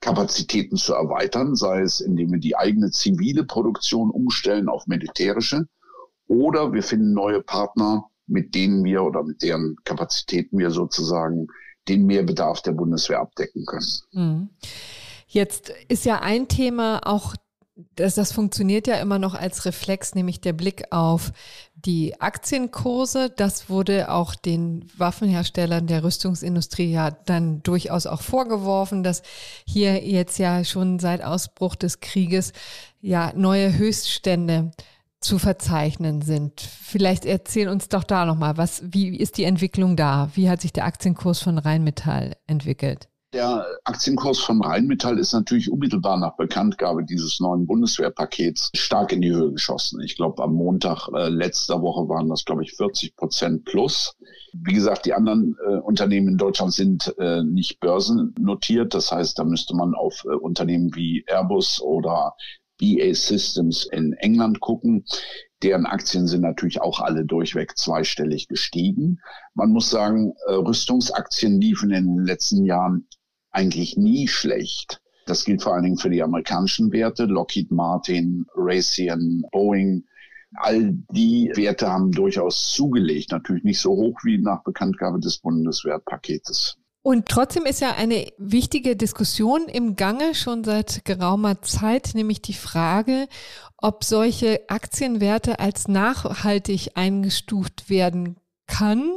Kapazitäten 0.00 0.76
zu 0.76 0.94
erweitern, 0.94 1.56
sei 1.56 1.80
es 1.80 2.00
indem 2.00 2.32
wir 2.32 2.38
die 2.38 2.56
eigene 2.56 2.90
zivile 2.90 3.44
Produktion 3.44 4.10
umstellen 4.10 4.68
auf 4.68 4.86
militärische 4.86 5.66
oder 6.26 6.72
wir 6.72 6.82
finden 6.82 7.12
neue 7.12 7.42
Partner, 7.42 8.06
mit 8.26 8.54
denen 8.54 8.84
wir 8.84 9.02
oder 9.02 9.24
mit 9.24 9.42
deren 9.42 9.76
Kapazitäten 9.84 10.58
wir 10.58 10.70
sozusagen 10.70 11.48
den 11.88 12.06
Mehrbedarf 12.06 12.62
der 12.62 12.72
Bundeswehr 12.72 13.20
abdecken 13.20 13.66
können. 13.66 13.86
Mhm. 14.12 14.48
Jetzt 15.26 15.72
ist 15.88 16.04
ja 16.04 16.20
ein 16.20 16.48
Thema 16.48 17.00
auch 17.04 17.34
das, 17.96 18.14
das 18.14 18.32
funktioniert 18.32 18.86
ja 18.86 18.96
immer 18.96 19.18
noch 19.18 19.34
als 19.34 19.64
Reflex, 19.64 20.14
nämlich 20.14 20.40
der 20.40 20.52
Blick 20.52 20.84
auf 20.90 21.32
die 21.74 22.20
Aktienkurse. 22.20 23.30
Das 23.30 23.68
wurde 23.68 24.10
auch 24.10 24.34
den 24.34 24.86
Waffenherstellern 24.96 25.86
der 25.86 26.04
Rüstungsindustrie 26.04 26.92
ja 26.92 27.10
dann 27.10 27.62
durchaus 27.62 28.06
auch 28.06 28.22
vorgeworfen, 28.22 29.02
dass 29.02 29.22
hier 29.66 30.04
jetzt 30.06 30.38
ja 30.38 30.64
schon 30.64 30.98
seit 30.98 31.22
Ausbruch 31.22 31.74
des 31.74 32.00
Krieges 32.00 32.52
ja 33.00 33.32
neue 33.34 33.76
Höchststände 33.76 34.72
zu 35.20 35.38
verzeichnen 35.38 36.22
sind. 36.22 36.60
Vielleicht 36.60 37.26
erzähl 37.26 37.68
uns 37.68 37.88
doch 37.88 38.04
da 38.04 38.24
nochmal, 38.24 38.56
was, 38.56 38.82
wie 38.84 39.14
ist 39.14 39.36
die 39.36 39.44
Entwicklung 39.44 39.96
da? 39.96 40.30
Wie 40.34 40.48
hat 40.48 40.62
sich 40.62 40.72
der 40.72 40.86
Aktienkurs 40.86 41.40
von 41.40 41.58
Rheinmetall 41.58 42.36
entwickelt? 42.46 43.09
Der 43.32 43.64
Aktienkurs 43.84 44.40
von 44.40 44.60
Rheinmetall 44.60 45.16
ist 45.16 45.32
natürlich 45.32 45.70
unmittelbar 45.70 46.18
nach 46.18 46.36
Bekanntgabe 46.36 47.04
dieses 47.04 47.38
neuen 47.38 47.64
Bundeswehrpakets 47.64 48.70
stark 48.74 49.12
in 49.12 49.20
die 49.20 49.30
Höhe 49.30 49.52
geschossen. 49.52 50.00
Ich 50.00 50.16
glaube, 50.16 50.42
am 50.42 50.54
Montag 50.54 51.06
äh, 51.14 51.28
letzter 51.28 51.80
Woche 51.80 52.08
waren 52.08 52.28
das, 52.28 52.44
glaube 52.44 52.64
ich, 52.64 52.72
40 52.72 53.14
Prozent 53.14 53.64
plus. 53.66 54.16
Wie 54.52 54.72
gesagt, 54.72 55.06
die 55.06 55.14
anderen 55.14 55.56
äh, 55.64 55.76
Unternehmen 55.76 56.26
in 56.26 56.38
Deutschland 56.38 56.72
sind 56.72 57.14
äh, 57.20 57.44
nicht 57.44 57.78
börsennotiert. 57.78 58.94
Das 58.94 59.12
heißt, 59.12 59.38
da 59.38 59.44
müsste 59.44 59.76
man 59.76 59.94
auf 59.94 60.24
äh, 60.24 60.34
Unternehmen 60.34 60.96
wie 60.96 61.24
Airbus 61.28 61.80
oder 61.80 62.34
BA 62.80 63.14
Systems 63.14 63.86
in 63.92 64.12
England 64.14 64.58
gucken. 64.58 65.04
Deren 65.62 65.86
Aktien 65.86 66.26
sind 66.26 66.40
natürlich 66.40 66.80
auch 66.80 66.98
alle 66.98 67.24
durchweg 67.24 67.78
zweistellig 67.78 68.48
gestiegen. 68.48 69.20
Man 69.54 69.70
muss 69.70 69.88
sagen, 69.88 70.32
äh, 70.48 70.54
Rüstungsaktien 70.54 71.60
liefen 71.60 71.92
in 71.92 72.06
den 72.06 72.24
letzten 72.24 72.64
Jahren 72.64 73.06
eigentlich 73.50 73.96
nie 73.96 74.28
schlecht. 74.28 75.00
Das 75.26 75.44
gilt 75.44 75.62
vor 75.62 75.74
allen 75.74 75.84
Dingen 75.84 75.98
für 75.98 76.10
die 76.10 76.22
amerikanischen 76.22 76.92
Werte, 76.92 77.24
Lockheed 77.24 77.70
Martin, 77.70 78.46
Raytheon, 78.54 79.44
Boeing. 79.52 80.04
All 80.56 80.94
die 81.12 81.52
Werte 81.54 81.88
haben 81.88 82.10
durchaus 82.10 82.72
zugelegt, 82.72 83.30
natürlich 83.30 83.62
nicht 83.62 83.80
so 83.80 83.90
hoch 83.90 84.18
wie 84.24 84.38
nach 84.38 84.64
Bekanntgabe 84.64 85.20
des 85.20 85.38
Bundeswehrpaketes. 85.38 86.76
Und 87.02 87.26
trotzdem 87.26 87.64
ist 87.64 87.80
ja 87.80 87.94
eine 87.96 88.26
wichtige 88.36 88.96
Diskussion 88.96 89.68
im 89.68 89.94
Gange 89.96 90.34
schon 90.34 90.64
seit 90.64 91.04
geraumer 91.04 91.62
Zeit, 91.62 92.10
nämlich 92.14 92.42
die 92.42 92.52
Frage, 92.52 93.26
ob 93.78 94.04
solche 94.04 94.68
Aktienwerte 94.68 95.60
als 95.60 95.88
nachhaltig 95.88 96.90
eingestuft 96.96 97.88
werden 97.88 98.36
kann. 98.70 99.12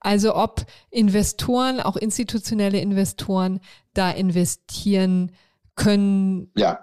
Also 0.00 0.34
ob 0.34 0.66
Investoren, 0.90 1.80
auch 1.80 1.96
institutionelle 1.96 2.80
Investoren, 2.80 3.60
da 3.92 4.10
investieren 4.10 5.30
können. 5.76 6.50
Ja, 6.56 6.80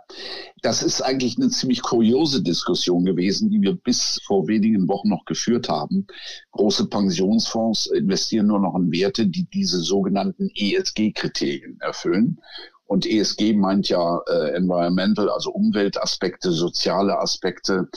das 0.61 0.83
ist 0.83 1.01
eigentlich 1.01 1.37
eine 1.37 1.49
ziemlich 1.49 1.81
kuriose 1.81 2.43
Diskussion 2.43 3.05
gewesen, 3.05 3.49
die 3.49 3.61
wir 3.61 3.73
bis 3.73 4.21
vor 4.25 4.47
wenigen 4.47 4.87
Wochen 4.87 5.09
noch 5.09 5.25
geführt 5.25 5.69
haben. 5.69 6.07
Große 6.51 6.87
Pensionsfonds 6.87 7.87
investieren 7.87 8.47
nur 8.47 8.59
noch 8.59 8.75
in 8.75 8.91
Werte, 8.91 9.27
die 9.27 9.45
diese 9.45 9.79
sogenannten 9.79 10.49
ESG-Kriterien 10.55 11.79
erfüllen. 11.79 12.39
Und 12.85 13.05
ESG 13.05 13.53
meint 13.53 13.87
ja 13.87 14.19
äh, 14.27 14.53
Environmental, 14.53 15.29
also 15.29 15.51
Umweltaspekte, 15.51 16.51
soziale 16.51 17.17
Aspekte 17.17 17.87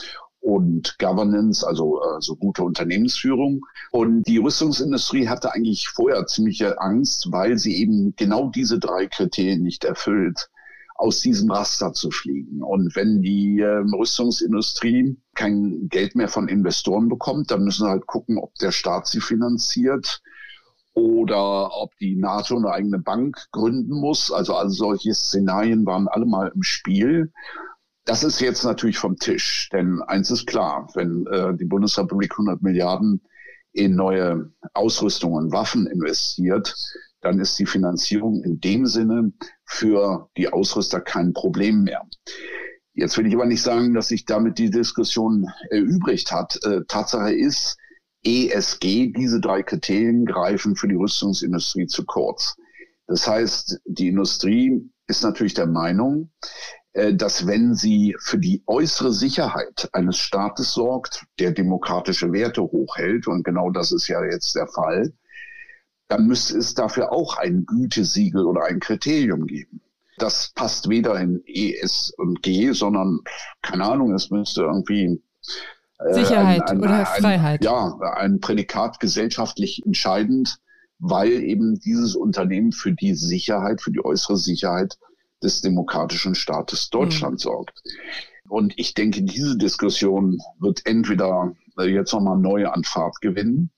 und 0.45 0.99
Governance, 0.99 1.65
also, 1.65 1.99
also 2.01 2.35
gute 2.35 2.63
Unternehmensführung. 2.63 3.65
Und 3.91 4.27
die 4.27 4.37
Rüstungsindustrie 4.37 5.27
hatte 5.27 5.51
eigentlich 5.51 5.89
vorher 5.89 6.27
ziemliche 6.27 6.79
Angst, 6.79 7.31
weil 7.31 7.57
sie 7.57 7.77
eben 7.77 8.13
genau 8.15 8.51
diese 8.51 8.77
drei 8.77 9.07
Kriterien 9.07 9.63
nicht 9.63 9.85
erfüllt 9.85 10.51
aus 10.93 11.19
diesem 11.19 11.49
Raster 11.49 11.93
zu 11.93 12.11
fliegen. 12.11 12.61
Und 12.61 12.95
wenn 12.95 13.23
die 13.23 13.59
äh, 13.59 13.83
Rüstungsindustrie 13.97 15.17
kein 15.33 15.89
Geld 15.89 16.13
mehr 16.15 16.29
von 16.29 16.47
Investoren 16.47 17.09
bekommt, 17.09 17.49
dann 17.49 17.63
müssen 17.63 17.87
halt 17.87 18.05
gucken, 18.05 18.37
ob 18.37 18.53
der 18.55 18.71
Staat 18.71 19.07
sie 19.07 19.21
finanziert 19.21 20.21
oder 20.93 21.75
ob 21.75 21.97
die 21.97 22.15
NATO 22.15 22.55
eine 22.55 22.69
eigene 22.69 22.99
Bank 22.99 23.47
gründen 23.51 23.99
muss. 23.99 24.31
Also, 24.31 24.55
also 24.55 24.75
solche 24.75 25.15
Szenarien 25.15 25.87
waren 25.87 26.07
alle 26.07 26.27
mal 26.27 26.51
im 26.53 26.61
Spiel. 26.61 27.31
Das 28.05 28.23
ist 28.23 28.39
jetzt 28.39 28.63
natürlich 28.63 28.99
vom 28.99 29.17
Tisch, 29.17 29.69
denn 29.73 30.01
eins 30.03 30.29
ist 30.29 30.45
klar, 30.45 30.87
wenn 30.93 31.25
äh, 31.25 31.55
die 31.57 31.65
Bundesrepublik 31.65 32.31
100 32.33 32.61
Milliarden 32.61 33.21
in 33.73 33.95
neue 33.95 34.51
Ausrüstung 34.73 35.33
und 35.33 35.51
Waffen 35.51 35.87
investiert, 35.87 36.75
dann 37.21 37.39
ist 37.39 37.57
die 37.57 37.65
Finanzierung 37.65 38.43
in 38.43 38.59
dem 38.59 38.85
Sinne 38.85 39.33
für 39.65 40.29
die 40.37 40.53
Ausrüster 40.53 41.01
kein 41.01 41.33
Problem 41.33 41.83
mehr. 41.83 42.07
Jetzt 42.93 43.17
will 43.17 43.25
ich 43.25 43.33
aber 43.33 43.47
nicht 43.47 43.63
sagen, 43.63 43.95
dass 43.95 44.07
sich 44.07 44.25
damit 44.25 44.59
die 44.59 44.69
Diskussion 44.69 45.47
erübrigt 45.71 46.31
hat. 46.31 46.63
Äh, 46.63 46.81
Tatsache 46.87 47.33
ist, 47.33 47.75
ESG, 48.23 49.13
diese 49.13 49.39
drei 49.39 49.63
Kriterien 49.63 50.25
greifen 50.25 50.75
für 50.75 50.87
die 50.87 50.95
Rüstungsindustrie 50.95 51.87
zu 51.87 52.05
kurz. 52.05 52.55
Das 53.07 53.27
heißt, 53.27 53.81
die 53.85 54.07
Industrie 54.07 54.89
ist 55.07 55.23
natürlich 55.23 55.53
der 55.53 55.67
Meinung, 55.67 56.31
dass 57.13 57.45
wenn 57.45 57.75
sie 57.75 58.15
für 58.19 58.37
die 58.37 58.63
äußere 58.67 59.11
Sicherheit 59.11 59.89
eines 59.91 60.17
Staates 60.17 60.73
sorgt, 60.73 61.25
der 61.39 61.51
demokratische 61.51 62.31
Werte 62.31 62.61
hochhält, 62.61 63.27
und 63.27 63.43
genau 63.43 63.69
das 63.69 63.91
ist 63.91 64.07
ja 64.07 64.23
jetzt 64.23 64.55
der 64.55 64.67
Fall, 64.67 65.11
dann 66.07 66.27
müsste 66.27 66.57
es 66.57 66.73
dafür 66.73 67.11
auch 67.11 67.37
ein 67.37 67.65
Gütesiegel 67.65 68.45
oder 68.45 68.65
ein 68.65 68.79
Kriterium 68.79 69.45
geben. 69.45 69.81
Das 70.17 70.53
passt 70.55 70.87
weder 70.87 71.19
in 71.19 71.43
ES 71.45 72.13
und 72.17 72.41
G, 72.41 72.71
sondern 72.71 73.19
keine 73.61 73.83
Ahnung, 73.83 74.13
es 74.13 74.29
müsste 74.29 74.61
irgendwie 74.61 75.21
äh, 75.99 76.13
Sicherheit 76.13 76.69
ein, 76.69 76.77
ein, 76.77 76.83
oder 76.83 76.99
ein, 76.99 77.21
Freiheit. 77.21 77.65
Ja, 77.65 77.97
ein 78.15 78.39
Prädikat 78.39 79.01
gesellschaftlich 79.01 79.81
entscheidend, 79.85 80.59
weil 80.99 81.43
eben 81.43 81.77
dieses 81.79 82.15
Unternehmen 82.15 82.71
für 82.71 82.93
die 82.93 83.15
Sicherheit, 83.15 83.81
für 83.81 83.91
die 83.91 84.03
äußere 84.03 84.37
Sicherheit 84.37 84.97
des 85.45 85.61
demokratischen 85.61 86.35
Staates 86.35 86.89
Deutschland 86.89 87.35
mhm. 87.35 87.39
sorgt. 87.39 87.81
Und 88.49 88.73
ich 88.77 88.93
denke, 88.93 89.23
diese 89.23 89.57
Diskussion 89.57 90.39
wird 90.59 90.81
entweder 90.85 91.55
äh, 91.79 91.85
jetzt 91.85 92.13
nochmal 92.13 92.37
neu 92.37 92.67
an 92.67 92.83
Fahrt 92.83 93.21
gewinnen, 93.21 93.71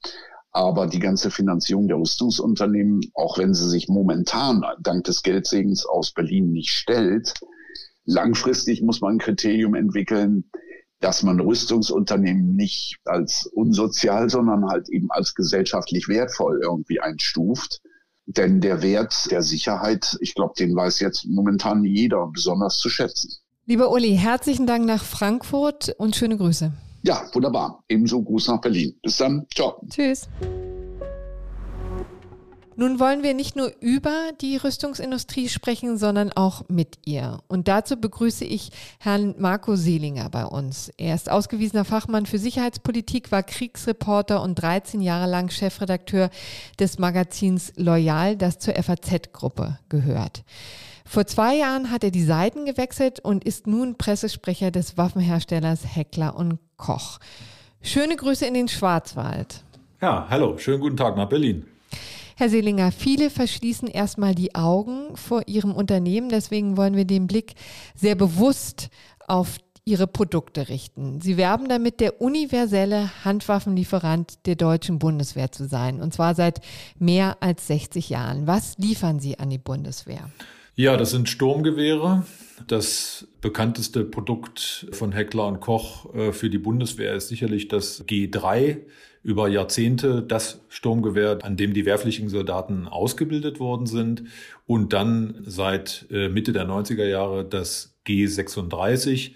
aber 0.51 0.87
die 0.87 0.99
ganze 0.99 1.29
Finanzierung 1.29 1.87
der 1.87 1.97
Rüstungsunternehmen, 1.97 3.01
auch 3.13 3.37
wenn 3.37 3.53
sie 3.53 3.69
sich 3.69 3.87
momentan 3.87 4.65
dank 4.81 5.03
des 5.03 5.21
Geldsegens 5.21 5.85
aus 5.85 6.11
Berlin 6.11 6.51
nicht 6.51 6.71
stellt, 6.71 7.33
langfristig 8.05 8.81
muss 8.81 9.01
man 9.01 9.15
ein 9.15 9.19
Kriterium 9.19 9.75
entwickeln, 9.75 10.49
dass 10.99 11.21
man 11.21 11.39
Rüstungsunternehmen 11.39 12.55
nicht 12.55 12.97
als 13.05 13.45
unsozial, 13.45 14.29
sondern 14.29 14.65
halt 14.65 14.89
eben 14.89 15.11
als 15.11 15.35
gesellschaftlich 15.35 16.07
wertvoll 16.07 16.59
irgendwie 16.63 16.99
einstuft. 16.99 17.81
Denn 18.27 18.59
der 18.59 18.81
Wert 18.81 19.31
der 19.31 19.41
Sicherheit, 19.41 20.17
ich 20.19 20.35
glaube, 20.35 20.53
den 20.59 20.75
weiß 20.75 20.99
jetzt 20.99 21.25
momentan 21.25 21.83
jeder 21.85 22.27
besonders 22.27 22.77
zu 22.77 22.89
schätzen. 22.89 23.31
Lieber 23.65 23.91
Uli, 23.91 24.15
herzlichen 24.17 24.67
Dank 24.67 24.85
nach 24.85 25.03
Frankfurt 25.03 25.95
und 25.97 26.15
schöne 26.15 26.37
Grüße. 26.37 26.71
Ja, 27.03 27.23
wunderbar. 27.33 27.83
Ebenso 27.87 28.21
Gruß 28.21 28.49
nach 28.49 28.61
Berlin. 28.61 28.95
Bis 29.01 29.17
dann. 29.17 29.45
Ciao. 29.53 29.81
Tschüss. 29.89 30.27
Nun 32.79 32.99
wollen 32.99 33.23
wir 33.23 33.33
nicht 33.33 33.55
nur 33.55 33.71
über 33.79 34.29
die 34.39 34.55
Rüstungsindustrie 34.55 35.49
sprechen, 35.49 35.97
sondern 35.97 36.31
auch 36.31 36.69
mit 36.69 36.99
ihr. 37.05 37.39
Und 37.47 37.67
dazu 37.67 37.97
begrüße 37.97 38.45
ich 38.45 38.69
Herrn 38.99 39.33
Marco 39.39 39.75
Seelinger 39.75 40.29
bei 40.29 40.45
uns. 40.45 40.91
Er 40.95 41.15
ist 41.15 41.27
ausgewiesener 41.27 41.85
Fachmann 41.85 42.27
für 42.27 42.37
Sicherheitspolitik, 42.37 43.31
war 43.31 43.41
Kriegsreporter 43.41 44.43
und 44.43 44.61
13 44.61 45.01
Jahre 45.01 45.27
lang 45.27 45.49
Chefredakteur 45.49 46.29
des 46.79 46.99
Magazins 46.99 47.73
Loyal, 47.77 48.37
das 48.37 48.59
zur 48.59 48.75
FAZ-Gruppe 48.75 49.79
gehört. 49.89 50.43
Vor 51.03 51.25
zwei 51.25 51.55
Jahren 51.55 51.89
hat 51.89 52.03
er 52.03 52.11
die 52.11 52.23
Seiten 52.23 52.65
gewechselt 52.65 53.19
und 53.19 53.43
ist 53.43 53.65
nun 53.65 53.97
Pressesprecher 53.97 54.69
des 54.69 54.97
Waffenherstellers 54.97 55.95
Heckler 55.95 56.35
und 56.35 56.59
Koch. 56.77 57.17
Schöne 57.81 58.17
Grüße 58.17 58.45
in 58.45 58.53
den 58.53 58.67
Schwarzwald. 58.67 59.63
Ja, 59.99 60.27
hallo, 60.29 60.59
schönen 60.59 60.79
guten 60.79 60.97
Tag 60.97 61.17
nach 61.17 61.27
Berlin. 61.27 61.65
Herr 62.39 62.49
Seelinger, 62.49 62.91
viele 62.91 63.31
verschließen 63.31 63.87
erstmal 63.87 64.35
die 64.35 64.53
Augen 64.53 65.17
vor 65.17 65.47
ihrem 65.47 65.71
Unternehmen. 65.73 66.29
Deswegen 66.29 66.77
wollen 66.77 66.95
wir 66.95 67.05
den 67.05 67.25
Blick 67.25 67.55
sehr 67.95 68.13
bewusst 68.13 68.89
auf 69.27 69.57
ihre 69.85 70.05
Produkte 70.05 70.69
richten. 70.69 71.19
Sie 71.19 71.35
werben 71.35 71.67
damit, 71.67 71.99
der 71.99 72.21
universelle 72.21 73.09
Handwaffenlieferant 73.25 74.45
der 74.45 74.55
deutschen 74.55 74.99
Bundeswehr 74.99 75.51
zu 75.51 75.67
sein. 75.67 75.99
Und 75.99 76.13
zwar 76.13 76.35
seit 76.35 76.61
mehr 76.99 77.37
als 77.39 77.65
60 77.65 78.09
Jahren. 78.09 78.45
Was 78.45 78.77
liefern 78.77 79.19
Sie 79.19 79.39
an 79.39 79.49
die 79.49 79.57
Bundeswehr? 79.57 80.29
Ja, 80.75 80.95
das 80.95 81.09
sind 81.09 81.29
Sturmgewehre. 81.29 82.23
Das 82.65 83.27
bekannteste 83.41 84.03
Produkt 84.03 84.87
von 84.91 85.11
Heckler 85.11 85.45
und 85.45 85.59
Koch 85.59 86.13
äh, 86.15 86.31
für 86.31 86.49
die 86.49 86.57
Bundeswehr 86.57 87.13
ist 87.13 87.27
sicherlich 87.27 87.67
das 87.67 88.07
G3 88.07 88.79
über 89.21 89.47
Jahrzehnte 89.47 90.23
das 90.23 90.61
Sturmgewehr, 90.69 91.39
an 91.43 91.57
dem 91.57 91.73
die 91.73 91.85
wehrpflichtigen 91.85 92.29
Soldaten 92.29 92.87
ausgebildet 92.87 93.59
worden 93.59 93.85
sind. 93.85 94.23
Und 94.65 94.93
dann 94.93 95.43
seit 95.45 96.07
äh, 96.09 96.29
Mitte 96.29 96.51
der 96.51 96.67
90er 96.67 97.05
Jahre 97.05 97.45
das 97.45 97.95
G36. 98.07 99.33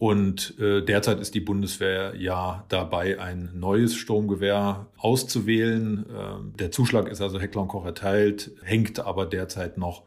Und 0.00 0.58
äh, 0.58 0.80
derzeit 0.80 1.20
ist 1.20 1.34
die 1.34 1.40
Bundeswehr 1.40 2.14
ja 2.16 2.64
dabei, 2.70 3.20
ein 3.20 3.50
neues 3.52 3.94
Sturmgewehr 3.94 4.86
auszuwählen. 4.96 6.06
Äh, 6.08 6.56
der 6.58 6.70
Zuschlag 6.70 7.06
ist 7.06 7.20
also 7.20 7.38
Heckler 7.38 7.60
und 7.60 7.68
Koch 7.68 7.84
erteilt, 7.84 8.50
hängt 8.62 8.98
aber 8.98 9.26
derzeit 9.26 9.76
noch 9.76 10.04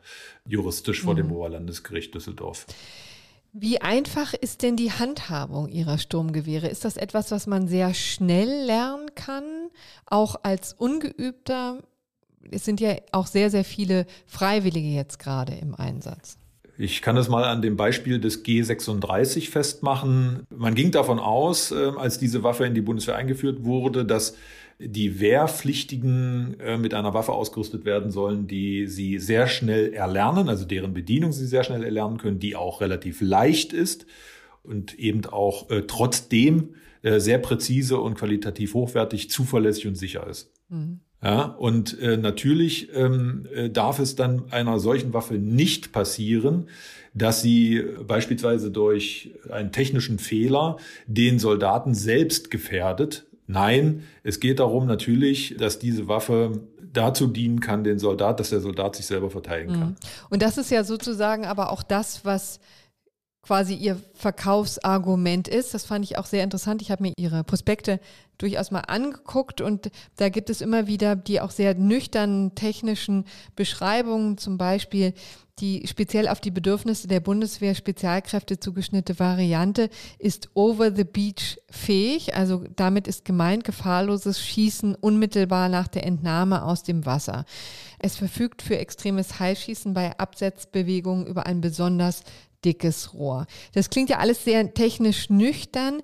juristisch 0.47 1.03
vor 1.03 1.13
mhm. 1.13 1.17
dem 1.17 1.31
Oberlandesgericht 1.31 2.15
Düsseldorf. 2.15 2.65
Wie 3.51 3.81
einfach 3.81 4.33
ist 4.33 4.63
denn 4.63 4.77
die 4.77 4.91
Handhabung 4.91 5.69
Ihrer 5.69 5.99
Sturmgewehre? 5.99 6.69
Ist 6.69 6.85
das 6.85 6.97
etwas, 6.97 7.29
was 7.29 7.45
man 7.45 7.67
sehr 7.67 7.93
schnell 7.93 8.65
lernen 8.65 9.13
kann, 9.13 9.43
auch 10.07 10.37
als 10.41 10.73
Ungeübter? 10.73 11.83
Es 12.49 12.65
sind 12.65 12.81
ja 12.81 12.95
auch 13.11 13.27
sehr, 13.27 13.51
sehr 13.51 13.63
viele 13.63 14.07
Freiwillige 14.25 14.89
jetzt 14.89 15.19
gerade 15.19 15.53
im 15.53 15.75
Einsatz. 15.75 16.39
Ich 16.83 17.01
kann 17.01 17.15
es 17.15 17.29
mal 17.29 17.45
an 17.45 17.61
dem 17.61 17.77
Beispiel 17.77 18.19
des 18.19 18.43
G36 18.43 19.49
festmachen. 19.49 20.45
Man 20.53 20.75
ging 20.75 20.91
davon 20.91 21.17
aus, 21.17 21.71
äh, 21.71 21.91
als 21.97 22.19
diese 22.19 22.43
Waffe 22.43 22.65
in 22.65 22.73
die 22.73 22.81
Bundeswehr 22.81 23.15
eingeführt 23.15 23.63
wurde, 23.63 24.03
dass 24.03 24.35
die 24.79 25.21
Wehrpflichtigen 25.21 26.59
äh, 26.59 26.77
mit 26.77 26.93
einer 26.93 27.13
Waffe 27.13 27.31
ausgerüstet 27.31 27.85
werden 27.85 28.11
sollen, 28.11 28.47
die 28.47 28.87
sie 28.87 29.17
sehr 29.19 29.47
schnell 29.47 29.93
erlernen, 29.93 30.49
also 30.49 30.65
deren 30.65 30.93
Bedienung 30.93 31.31
sie 31.31 31.45
sehr 31.45 31.63
schnell 31.63 31.85
erlernen 31.85 32.17
können, 32.17 32.39
die 32.39 32.57
auch 32.57 32.81
relativ 32.81 33.21
leicht 33.21 33.71
ist 33.71 34.05
und 34.61 34.99
eben 34.99 35.25
auch 35.25 35.69
äh, 35.69 35.83
trotzdem 35.83 36.75
äh, 37.01 37.21
sehr 37.21 37.37
präzise 37.37 37.97
und 37.97 38.15
qualitativ 38.15 38.73
hochwertig, 38.73 39.29
zuverlässig 39.29 39.87
und 39.87 39.95
sicher 39.95 40.27
ist. 40.27 40.51
Mhm. 40.67 40.99
Ja, 41.23 41.43
und 41.43 41.97
äh, 41.99 42.17
natürlich 42.17 42.89
ähm, 42.93 43.47
äh, 43.53 43.69
darf 43.69 43.99
es 43.99 44.15
dann 44.15 44.51
einer 44.51 44.79
solchen 44.79 45.13
Waffe 45.13 45.35
nicht 45.35 45.93
passieren, 45.93 46.67
dass 47.13 47.41
sie 47.41 47.81
beispielsweise 48.05 48.71
durch 48.71 49.31
einen 49.49 49.71
technischen 49.71 50.19
Fehler 50.19 50.77
den 51.07 51.39
Soldaten 51.39 51.93
selbst 51.93 52.51
gefährdet, 52.51 53.25
Nein, 53.47 54.03
es 54.23 54.39
geht 54.39 54.59
darum 54.59 54.85
natürlich, 54.85 55.55
dass 55.57 55.77
diese 55.79 56.07
Waffe 56.07 56.61
dazu 56.93 57.27
dienen 57.27 57.59
kann, 57.59 57.83
den 57.83 57.99
Soldat, 57.99 58.39
dass 58.39 58.51
der 58.51 58.61
Soldat 58.61 58.95
sich 58.95 59.05
selber 59.05 59.29
verteidigen 59.29 59.73
kann. 59.73 59.89
Mhm. 59.89 59.95
Und 60.29 60.41
das 60.41 60.57
ist 60.57 60.71
ja 60.71 60.83
sozusagen 60.83 61.45
aber 61.45 61.71
auch 61.71 61.83
das, 61.83 62.23
was 62.23 62.59
quasi 63.43 63.75
ihr 63.75 64.01
Verkaufsargument 64.13 65.47
ist. 65.47 65.73
Das 65.73 65.85
fand 65.85 66.05
ich 66.05 66.17
auch 66.17 66.25
sehr 66.25 66.43
interessant. 66.43 66.81
Ich 66.81 66.91
habe 66.91 67.03
mir 67.03 67.13
ihre 67.17 67.43
Prospekte 67.43 67.99
durchaus 68.37 68.71
mal 68.71 68.79
angeguckt 68.79 69.61
und 69.61 69.91
da 70.15 70.29
gibt 70.29 70.49
es 70.49 70.61
immer 70.61 70.87
wieder 70.87 71.15
die 71.15 71.39
auch 71.41 71.51
sehr 71.51 71.75
nüchternen 71.75 72.55
technischen 72.55 73.25
Beschreibungen, 73.55 74.37
zum 74.37 74.57
Beispiel 74.57 75.13
die 75.59 75.85
speziell 75.85 76.27
auf 76.27 76.39
die 76.39 76.49
Bedürfnisse 76.49 77.07
der 77.07 77.19
Bundeswehr 77.19 77.75
Spezialkräfte 77.75 78.59
zugeschnittene 78.59 79.19
Variante 79.19 79.89
ist 80.17 80.49
over 80.55 80.95
the 80.95 81.03
beach 81.03 81.59
fähig. 81.69 82.35
Also 82.35 82.63
damit 82.75 83.07
ist 83.07 83.23
gemeint 83.23 83.63
gefahrloses 83.63 84.41
Schießen 84.41 84.95
unmittelbar 84.95 85.69
nach 85.69 85.87
der 85.87 86.07
Entnahme 86.07 86.63
aus 86.63 86.81
dem 86.81 87.05
Wasser. 87.05 87.45
Es 87.99 88.15
verfügt 88.15 88.63
für 88.63 88.79
extremes 88.79 89.39
Heilschießen 89.39 89.93
bei 89.93 90.17
Absetzbewegungen 90.17 91.27
über 91.27 91.45
ein 91.45 91.61
besonders 91.61 92.23
dickes 92.65 93.13
Rohr. 93.13 93.45
Das 93.73 93.89
klingt 93.89 94.09
ja 94.09 94.17
alles 94.17 94.43
sehr 94.43 94.73
technisch 94.73 95.29
nüchtern. 95.29 96.01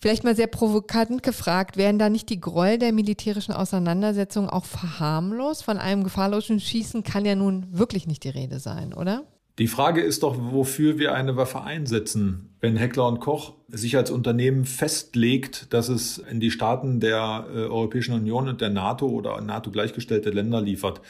Vielleicht 0.00 0.24
mal 0.24 0.36
sehr 0.36 0.46
provokant 0.46 1.22
gefragt, 1.22 1.76
werden 1.76 1.98
da 1.98 2.10
nicht 2.10 2.28
die 2.28 2.40
Gräuel 2.40 2.78
der 2.78 2.92
militärischen 2.92 3.52
Auseinandersetzung 3.52 4.48
auch 4.48 4.66
verharmlos? 4.66 5.62
Von 5.62 5.78
einem 5.78 6.04
gefahrlosen 6.04 6.60
Schießen 6.60 7.02
kann 7.02 7.24
ja 7.24 7.34
nun 7.34 7.66
wirklich 7.70 8.06
nicht 8.06 8.24
die 8.24 8.28
Rede 8.28 8.58
sein, 8.58 8.92
oder? 8.92 9.24
Die 9.58 9.68
Frage 9.68 10.02
ist 10.02 10.22
doch, 10.22 10.36
wofür 10.38 10.98
wir 10.98 11.14
eine 11.14 11.36
Waffe 11.36 11.62
einsetzen. 11.62 12.50
Wenn 12.60 12.76
Heckler 12.76 13.08
und 13.08 13.20
Koch 13.20 13.54
sich 13.68 13.96
als 13.96 14.10
Unternehmen 14.10 14.66
festlegt, 14.66 15.72
dass 15.72 15.88
es 15.88 16.18
in 16.18 16.40
die 16.40 16.50
Staaten 16.50 17.00
der 17.00 17.46
äh, 17.48 17.60
Europäischen 17.60 18.14
Union 18.14 18.48
und 18.48 18.60
der 18.60 18.68
NATO 18.68 19.06
oder 19.06 19.40
NATO 19.40 19.70
gleichgestellte 19.70 20.28
Länder 20.28 20.60
liefert, 20.60 21.00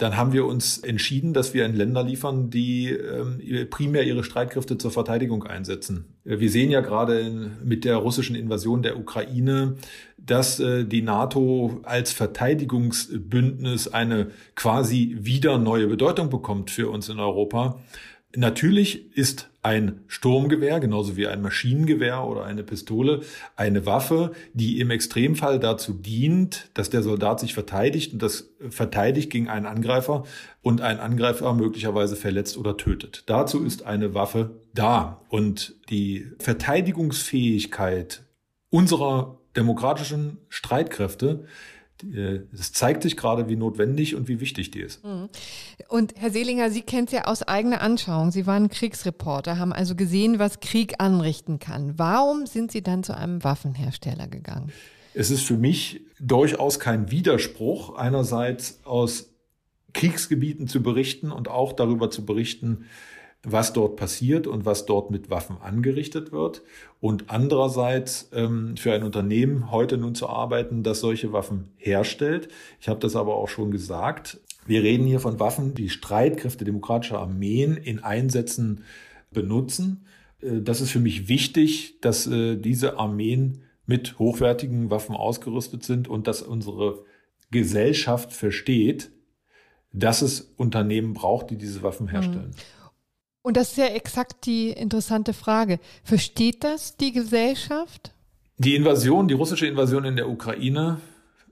dann 0.00 0.16
haben 0.16 0.32
wir 0.32 0.46
uns 0.46 0.78
entschieden, 0.78 1.34
dass 1.34 1.52
wir 1.52 1.66
in 1.66 1.76
Länder 1.76 2.02
liefern, 2.02 2.48
die 2.48 2.88
ähm, 2.88 3.68
primär 3.68 4.04
ihre 4.04 4.24
Streitkräfte 4.24 4.78
zur 4.78 4.90
Verteidigung 4.90 5.44
einsetzen. 5.44 6.06
Wir 6.24 6.48
sehen 6.48 6.70
ja 6.70 6.80
gerade 6.80 7.50
mit 7.62 7.84
der 7.84 7.96
russischen 7.96 8.34
Invasion 8.34 8.82
der 8.82 8.98
Ukraine, 8.98 9.76
dass 10.16 10.58
äh, 10.58 10.86
die 10.86 11.02
NATO 11.02 11.80
als 11.82 12.12
Verteidigungsbündnis 12.12 13.88
eine 13.88 14.30
quasi 14.54 15.18
wieder 15.20 15.58
neue 15.58 15.86
Bedeutung 15.86 16.30
bekommt 16.30 16.70
für 16.70 16.88
uns 16.88 17.10
in 17.10 17.20
Europa. 17.20 17.78
Natürlich 18.34 19.14
ist 19.14 19.49
ein 19.62 20.00
Sturmgewehr, 20.06 20.80
genauso 20.80 21.16
wie 21.16 21.26
ein 21.26 21.42
Maschinengewehr 21.42 22.24
oder 22.24 22.44
eine 22.44 22.62
Pistole, 22.62 23.20
eine 23.56 23.84
Waffe, 23.84 24.32
die 24.54 24.80
im 24.80 24.90
Extremfall 24.90 25.58
dazu 25.58 25.92
dient, 25.92 26.70
dass 26.74 26.88
der 26.88 27.02
Soldat 27.02 27.40
sich 27.40 27.52
verteidigt 27.52 28.14
und 28.14 28.22
das 28.22 28.50
verteidigt 28.70 29.30
gegen 29.30 29.48
einen 29.48 29.66
Angreifer 29.66 30.24
und 30.62 30.80
ein 30.80 30.98
Angreifer 30.98 31.52
möglicherweise 31.52 32.16
verletzt 32.16 32.56
oder 32.56 32.78
tötet. 32.78 33.24
Dazu 33.26 33.62
ist 33.62 33.84
eine 33.84 34.14
Waffe 34.14 34.62
da. 34.74 35.20
Und 35.28 35.74
die 35.90 36.26
Verteidigungsfähigkeit 36.38 38.24
unserer 38.70 39.38
demokratischen 39.56 40.38
Streitkräfte 40.48 41.44
es 42.52 42.72
zeigt 42.72 43.02
sich 43.02 43.16
gerade, 43.16 43.48
wie 43.48 43.56
notwendig 43.56 44.14
und 44.14 44.28
wie 44.28 44.40
wichtig 44.40 44.70
die 44.70 44.80
ist. 44.80 45.04
Mhm. 45.04 45.28
Und 45.88 46.14
Herr 46.16 46.30
Seelinger, 46.30 46.70
Sie 46.70 46.82
kennen 46.82 47.06
es 47.06 47.12
ja 47.12 47.24
aus 47.24 47.42
eigener 47.42 47.80
Anschauung. 47.80 48.30
Sie 48.30 48.46
waren 48.46 48.68
Kriegsreporter, 48.68 49.58
haben 49.58 49.72
also 49.72 49.94
gesehen, 49.94 50.38
was 50.38 50.60
Krieg 50.60 50.94
anrichten 50.98 51.58
kann. 51.58 51.98
Warum 51.98 52.46
sind 52.46 52.72
Sie 52.72 52.82
dann 52.82 53.02
zu 53.02 53.16
einem 53.16 53.42
Waffenhersteller 53.44 54.28
gegangen? 54.28 54.72
Es 55.14 55.30
ist 55.30 55.42
für 55.42 55.56
mich 55.56 56.02
durchaus 56.20 56.78
kein 56.78 57.10
Widerspruch, 57.10 57.96
einerseits 57.96 58.80
aus 58.84 59.30
Kriegsgebieten 59.92 60.68
zu 60.68 60.82
berichten 60.82 61.32
und 61.32 61.48
auch 61.48 61.72
darüber 61.72 62.10
zu 62.10 62.24
berichten, 62.24 62.86
was 63.42 63.72
dort 63.72 63.96
passiert 63.96 64.46
und 64.46 64.66
was 64.66 64.84
dort 64.84 65.10
mit 65.10 65.30
Waffen 65.30 65.56
angerichtet 65.60 66.30
wird. 66.30 66.62
Und 67.00 67.30
andererseits 67.30 68.28
ähm, 68.34 68.76
für 68.76 68.92
ein 68.92 69.02
Unternehmen 69.02 69.70
heute 69.70 69.96
nun 69.96 70.14
zu 70.14 70.28
arbeiten, 70.28 70.82
das 70.82 71.00
solche 71.00 71.32
Waffen 71.32 71.68
herstellt. 71.76 72.48
Ich 72.80 72.88
habe 72.88 73.00
das 73.00 73.16
aber 73.16 73.36
auch 73.36 73.48
schon 73.48 73.70
gesagt. 73.70 74.40
Wir 74.66 74.82
reden 74.82 75.06
hier 75.06 75.20
von 75.20 75.40
Waffen, 75.40 75.74
die 75.74 75.88
Streitkräfte 75.88 76.64
demokratischer 76.64 77.18
Armeen 77.18 77.76
in 77.76 78.00
Einsätzen 78.00 78.84
benutzen. 79.30 80.04
Äh, 80.42 80.60
das 80.60 80.82
ist 80.82 80.90
für 80.90 81.00
mich 81.00 81.28
wichtig, 81.28 82.00
dass 82.00 82.26
äh, 82.26 82.56
diese 82.56 82.98
Armeen 82.98 83.62
mit 83.86 84.18
hochwertigen 84.18 84.90
Waffen 84.90 85.16
ausgerüstet 85.16 85.82
sind 85.82 86.08
und 86.08 86.26
dass 86.26 86.42
unsere 86.42 87.04
Gesellschaft 87.50 88.32
versteht, 88.32 89.10
dass 89.92 90.22
es 90.22 90.52
Unternehmen 90.56 91.14
braucht, 91.14 91.50
die 91.50 91.56
diese 91.56 91.82
Waffen 91.82 92.06
herstellen. 92.06 92.50
Mhm. 92.50 92.79
Und 93.42 93.56
das 93.56 93.70
ist 93.70 93.78
ja 93.78 93.86
exakt 93.86 94.46
die 94.46 94.70
interessante 94.70 95.32
Frage. 95.32 95.80
Versteht 96.04 96.62
das 96.62 96.96
die 96.96 97.12
Gesellschaft? 97.12 98.12
Die 98.58 98.76
Invasion, 98.76 99.28
die 99.28 99.34
russische 99.34 99.66
Invasion 99.66 100.04
in 100.04 100.16
der 100.16 100.28
Ukraine 100.28 101.00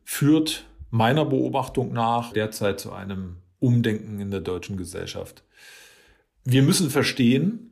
führt 0.05 0.67
meiner 0.91 1.25
Beobachtung 1.25 1.93
nach 1.93 2.33
derzeit 2.33 2.81
zu 2.81 2.93
einem 2.93 3.37
Umdenken 3.59 4.21
in 4.21 4.31
der 4.31 4.41
deutschen 4.41 4.77
Gesellschaft. 4.77 5.43
Wir 6.45 6.63
müssen 6.63 6.91
verstehen, 6.91 7.71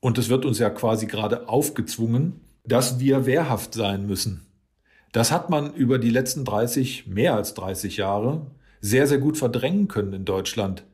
und 0.00 0.18
es 0.18 0.28
wird 0.28 0.44
uns 0.44 0.58
ja 0.58 0.70
quasi 0.70 1.06
gerade 1.06 1.48
aufgezwungen, 1.48 2.40
dass 2.64 2.98
wir 2.98 3.24
wehrhaft 3.26 3.74
sein 3.74 4.06
müssen. 4.06 4.46
Das 5.12 5.30
hat 5.30 5.50
man 5.50 5.72
über 5.74 5.98
die 5.98 6.10
letzten 6.10 6.44
30, 6.44 7.06
mehr 7.06 7.34
als 7.34 7.54
30 7.54 7.98
Jahre 7.98 8.46
sehr, 8.80 9.06
sehr 9.06 9.18
gut 9.18 9.36
verdrängen 9.36 9.86
können 9.86 10.12
in 10.12 10.24
Deutschland, 10.24 10.84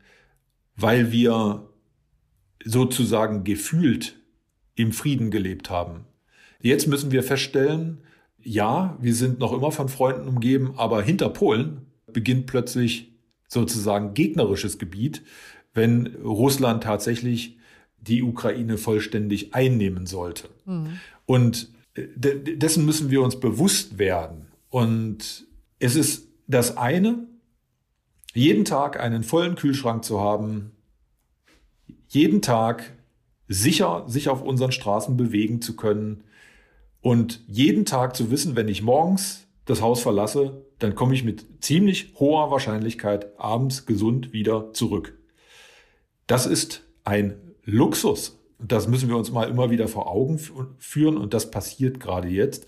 weil 0.76 1.10
wir 1.12 1.68
sozusagen 2.64 3.44
gefühlt 3.44 4.18
im 4.75 4.92
Frieden 4.92 5.31
gelebt 5.31 5.71
haben. 5.71 6.05
Jetzt 6.61 6.87
müssen 6.87 7.11
wir 7.11 7.23
feststellen, 7.23 7.99
ja, 8.40 8.97
wir 9.01 9.14
sind 9.14 9.38
noch 9.38 9.53
immer 9.53 9.73
von 9.73 9.88
Freunden 9.88 10.29
umgeben, 10.29 10.75
aber 10.77 11.03
hinter 11.03 11.29
Polen 11.29 11.87
beginnt 12.12 12.47
plötzlich 12.47 13.12
sozusagen 13.49 14.14
gegnerisches 14.14 14.79
Gebiet, 14.79 15.23
wenn 15.75 16.07
Russland 16.23 16.83
tatsächlich 16.83 17.59
die 18.01 18.23
Ukraine 18.23 18.79
vollständig 18.79 19.55
einnehmen 19.55 20.07
sollte. 20.07 20.49
Mhm. 20.64 20.99
Und 21.27 21.71
äh, 21.94 22.07
dessen 22.57 22.85
müssen 22.85 23.11
wir 23.11 23.23
uns 23.23 23.38
bewusst 23.40 23.99
werden. 23.99 24.47
Und 24.71 25.47
es 25.79 25.97
ist 25.97 26.29
das 26.47 26.77
eine, 26.77 27.27
jeden 28.35 28.64
Tag 28.64 29.01
einen 29.01 29.23
vollen 29.23 29.57
Kühlschrank 29.57 30.05
zu 30.05 30.21
haben, 30.21 30.73
jeden 32.09 32.42
Tag 32.42 32.92
sicher 33.47 34.05
sich 34.07 34.29
auf 34.29 34.42
unseren 34.42 34.73
Straßen 34.73 35.16
bewegen 35.16 35.62
zu 35.62 35.77
können 35.77 36.25
und 37.01 37.42
jeden 37.47 37.85
Tag 37.85 38.16
zu 38.16 38.31
wissen, 38.31 38.57
wenn 38.57 38.68
ich 38.68 38.83
morgens 38.83 39.47
das 39.64 39.81
Haus 39.81 40.01
verlasse, 40.01 40.64
dann 40.79 40.94
komme 40.94 41.14
ich 41.14 41.25
mit 41.25 41.47
ziemlich 41.61 42.14
hoher 42.18 42.51
Wahrscheinlichkeit 42.51 43.38
abends 43.38 43.87
gesund 43.87 44.33
wieder 44.33 44.73
zurück. 44.73 45.18
Das 46.27 46.47
ist 46.47 46.83
ein 47.05 47.35
Luxus. 47.64 48.38
Das 48.59 48.88
müssen 48.88 49.09
wir 49.09 49.16
uns 49.16 49.31
mal 49.31 49.49
immer 49.49 49.71
wieder 49.71 49.88
vor 49.88 50.11
Augen 50.11 50.40
führen 50.79 51.16
und 51.16 51.33
das 51.33 51.51
passiert 51.51 52.01
gerade 52.01 52.29
jetzt. 52.29 52.66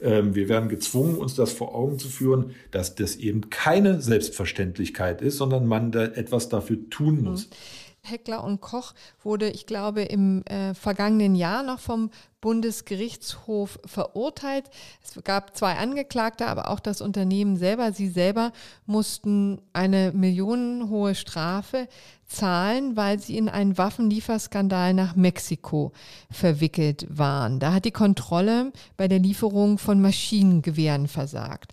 Ähm, 0.00 0.34
wir 0.34 0.48
werden 0.48 0.68
gezwungen, 0.68 1.16
uns 1.16 1.34
das 1.34 1.52
vor 1.52 1.74
Augen 1.74 1.98
zu 1.98 2.08
führen, 2.08 2.52
dass 2.70 2.94
das 2.94 3.16
eben 3.16 3.50
keine 3.50 4.00
Selbstverständlichkeit 4.00 5.20
ist, 5.20 5.38
sondern 5.38 5.66
man 5.66 5.90
da 5.90 6.04
etwas 6.04 6.48
dafür 6.48 6.78
tun 6.90 7.22
muss. 7.22 7.48
Mhm. 7.48 7.54
Heckler 8.04 8.42
und 8.42 8.60
Koch 8.60 8.94
wurde, 9.22 9.48
ich 9.50 9.66
glaube, 9.66 10.02
im 10.02 10.44
äh, 10.46 10.74
vergangenen 10.74 11.36
Jahr 11.36 11.62
noch 11.62 11.78
vom 11.78 12.10
Bundesgerichtshof 12.40 13.78
verurteilt. 13.84 14.64
Es 15.02 15.22
gab 15.22 15.56
zwei 15.56 15.76
Angeklagte, 15.76 16.48
aber 16.48 16.68
auch 16.68 16.80
das 16.80 17.00
Unternehmen 17.00 17.56
selber, 17.56 17.92
sie 17.92 18.08
selber 18.08 18.52
mussten 18.86 19.60
eine 19.72 20.10
millionenhohe 20.12 21.14
Strafe 21.14 21.86
zahlen, 22.26 22.96
weil 22.96 23.20
sie 23.20 23.38
in 23.38 23.48
einen 23.48 23.78
Waffenlieferskandal 23.78 24.94
nach 24.94 25.14
Mexiko 25.14 25.92
verwickelt 26.30 27.06
waren. 27.08 27.60
Da 27.60 27.72
hat 27.72 27.84
die 27.84 27.92
Kontrolle 27.92 28.72
bei 28.96 29.06
der 29.06 29.20
Lieferung 29.20 29.78
von 29.78 30.02
Maschinengewehren 30.02 31.06
versagt. 31.06 31.72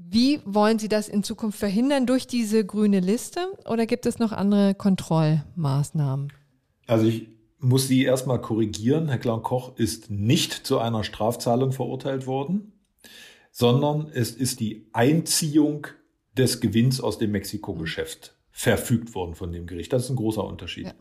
Wie 0.00 0.40
wollen 0.44 0.78
Sie 0.78 0.88
das 0.88 1.08
in 1.08 1.24
Zukunft 1.24 1.58
verhindern 1.58 2.06
durch 2.06 2.28
diese 2.28 2.64
grüne 2.64 3.00
Liste 3.00 3.40
oder 3.66 3.84
gibt 3.84 4.06
es 4.06 4.20
noch 4.20 4.30
andere 4.30 4.74
Kontrollmaßnahmen? 4.74 6.32
Also 6.86 7.06
ich 7.06 7.28
muss 7.58 7.88
Sie 7.88 8.04
erstmal 8.04 8.40
korrigieren. 8.40 9.08
Herr 9.08 9.18
Klaun-Koch 9.18 9.76
ist 9.76 10.08
nicht 10.08 10.52
zu 10.52 10.78
einer 10.78 11.02
Strafzahlung 11.02 11.72
verurteilt 11.72 12.28
worden, 12.28 12.72
sondern 13.50 14.08
es 14.14 14.30
ist 14.30 14.60
die 14.60 14.86
Einziehung 14.92 15.88
des 16.36 16.60
Gewinns 16.60 17.00
aus 17.00 17.18
dem 17.18 17.32
Mexiko-Geschäft 17.32 18.36
verfügt 18.52 19.16
worden 19.16 19.34
von 19.34 19.50
dem 19.50 19.66
Gericht. 19.66 19.92
Das 19.92 20.04
ist 20.04 20.10
ein 20.10 20.16
großer 20.16 20.44
Unterschied. 20.44 20.86
Ja. 20.86 20.94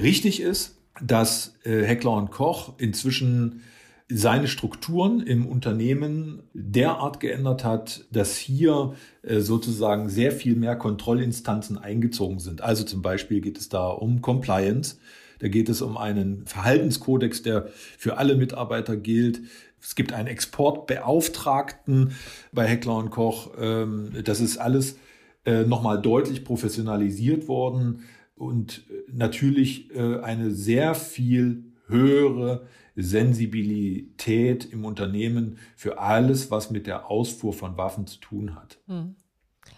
Richtig 0.00 0.40
ist, 0.40 0.78
dass 1.02 1.56
äh, 1.64 1.82
Heckler 1.82 2.12
und 2.12 2.30
Koch 2.30 2.74
inzwischen 2.78 3.62
seine 4.08 4.48
Strukturen 4.48 5.20
im 5.20 5.46
Unternehmen 5.46 6.42
derart 6.52 7.20
geändert 7.20 7.64
hat, 7.64 8.04
dass 8.10 8.36
hier 8.36 8.94
äh, 9.22 9.40
sozusagen 9.40 10.10
sehr 10.10 10.30
viel 10.30 10.56
mehr 10.56 10.76
Kontrollinstanzen 10.76 11.78
eingezogen 11.78 12.38
sind. 12.38 12.60
Also 12.60 12.84
zum 12.84 13.00
Beispiel 13.00 13.40
geht 13.40 13.56
es 13.56 13.70
da 13.70 13.88
um 13.88 14.20
Compliance. 14.20 14.98
Da 15.38 15.48
geht 15.48 15.68
es 15.68 15.80
um 15.80 15.96
einen 15.96 16.46
Verhaltenskodex, 16.46 17.42
der 17.42 17.68
für 17.98 18.18
alle 18.18 18.36
Mitarbeiter 18.36 18.96
gilt. 18.96 19.40
Es 19.80 19.94
gibt 19.94 20.12
einen 20.12 20.28
Exportbeauftragten 20.28 22.12
bei 22.52 22.66
Heckler 22.66 22.96
und 22.96 23.10
Koch. 23.10 23.52
Ähm, 23.58 24.10
das 24.22 24.40
ist 24.40 24.58
alles 24.58 24.98
äh, 25.46 25.64
nochmal 25.64 26.00
deutlich 26.00 26.44
professionalisiert 26.44 27.48
worden 27.48 28.04
und 28.36 28.84
äh, 28.90 29.10
natürlich 29.12 29.90
eine 29.94 30.50
sehr 30.50 30.94
viel 30.94 31.64
höhere 31.86 32.66
Sensibilität 32.96 34.64
im 34.64 34.84
Unternehmen 34.84 35.58
für 35.76 35.98
alles, 35.98 36.50
was 36.50 36.70
mit 36.70 36.86
der 36.86 37.10
Ausfuhr 37.10 37.52
von 37.52 37.76
Waffen 37.76 38.06
zu 38.06 38.18
tun 38.18 38.54
hat. 38.54 38.78
Hm. 38.86 39.16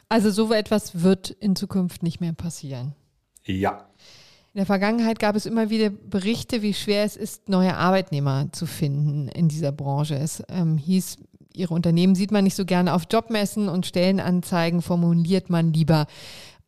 Also 0.08 0.30
so 0.30 0.52
etwas 0.52 1.02
wird 1.02 1.30
in 1.30 1.56
Zukunft 1.56 2.02
nicht 2.02 2.20
mehr 2.20 2.32
passieren. 2.32 2.94
Ja. 3.44 3.88
In 4.52 4.58
der 4.58 4.66
Vergangenheit 4.66 5.18
gab 5.18 5.36
es 5.36 5.46
immer 5.46 5.68
wieder 5.68 5.90
Berichte, 5.90 6.62
wie 6.62 6.74
schwer 6.74 7.04
es 7.04 7.16
ist, 7.16 7.48
neue 7.48 7.76
Arbeitnehmer 7.76 8.48
zu 8.52 8.66
finden 8.66 9.28
in 9.28 9.48
dieser 9.48 9.72
Branche. 9.72 10.14
Es 10.14 10.42
ähm, 10.48 10.78
hieß, 10.78 11.18
ihre 11.52 11.74
Unternehmen 11.74 12.14
sieht 12.14 12.30
man 12.30 12.44
nicht 12.44 12.56
so 12.56 12.64
gerne 12.64 12.94
auf 12.94 13.02
Jobmessen 13.10 13.68
und 13.68 13.86
Stellenanzeigen 13.86 14.82
formuliert 14.82 15.50
man 15.50 15.72
lieber 15.72 16.06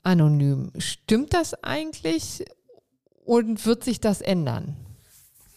anonym. 0.03 0.71
Stimmt 0.79 1.35
das 1.35 1.63
eigentlich 1.63 2.45
und 3.25 3.65
wird 3.67 3.85
sich 3.85 4.01
das 4.01 4.21
ändern? 4.21 4.77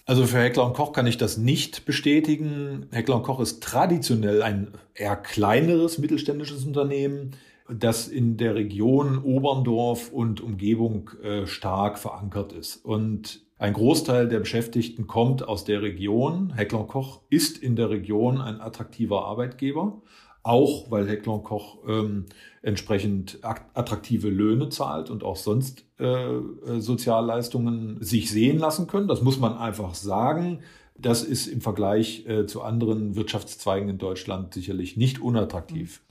Also 0.05 0.25
für 0.25 0.39
Heckler 0.39 0.65
und 0.65 0.73
Koch 0.73 0.93
kann 0.93 1.07
ich 1.07 1.17
das 1.17 1.37
nicht 1.37 1.85
bestätigen. 1.85 2.87
Heckler 2.91 3.17
und 3.17 3.23
Koch 3.23 3.39
ist 3.39 3.61
traditionell 3.63 4.41
ein 4.41 4.69
eher 4.93 5.15
kleineres 5.15 5.97
mittelständisches 5.99 6.65
Unternehmen, 6.65 7.31
das 7.69 8.07
in 8.07 8.37
der 8.37 8.55
Region 8.55 9.19
Oberndorf 9.19 10.11
und 10.11 10.41
Umgebung 10.41 11.11
äh, 11.23 11.45
stark 11.45 11.99
verankert 11.99 12.51
ist. 12.51 12.83
Und 12.83 13.41
ein 13.57 13.73
Großteil 13.73 14.27
der 14.27 14.39
Beschäftigten 14.39 15.05
kommt 15.05 15.47
aus 15.47 15.63
der 15.65 15.83
Region. 15.83 16.53
Heckler 16.55 16.79
und 16.79 16.87
Koch 16.87 17.21
ist 17.29 17.59
in 17.59 17.75
der 17.75 17.91
Region 17.91 18.41
ein 18.41 18.59
attraktiver 18.59 19.25
Arbeitgeber 19.25 20.01
auch 20.43 20.89
weil 20.89 21.07
Heckler 21.07 21.39
Koch 21.39 21.77
ähm, 21.87 22.25
entsprechend 22.61 23.39
attraktive 23.41 24.29
Löhne 24.29 24.69
zahlt 24.69 25.09
und 25.09 25.23
auch 25.23 25.35
sonst 25.35 25.85
äh, 25.99 26.05
äh, 26.05 26.79
Sozialleistungen 26.79 27.97
sich 28.01 28.31
sehen 28.31 28.57
lassen 28.57 28.87
können. 28.87 29.07
Das 29.07 29.21
muss 29.21 29.39
man 29.39 29.57
einfach 29.57 29.93
sagen. 29.93 30.59
Das 30.97 31.23
ist 31.23 31.47
im 31.47 31.61
Vergleich 31.61 32.27
äh, 32.27 32.45
zu 32.45 32.61
anderen 32.61 33.15
Wirtschaftszweigen 33.15 33.89
in 33.89 33.97
Deutschland 33.97 34.53
sicherlich 34.53 34.97
nicht 34.97 35.19
unattraktiv. 35.19 36.01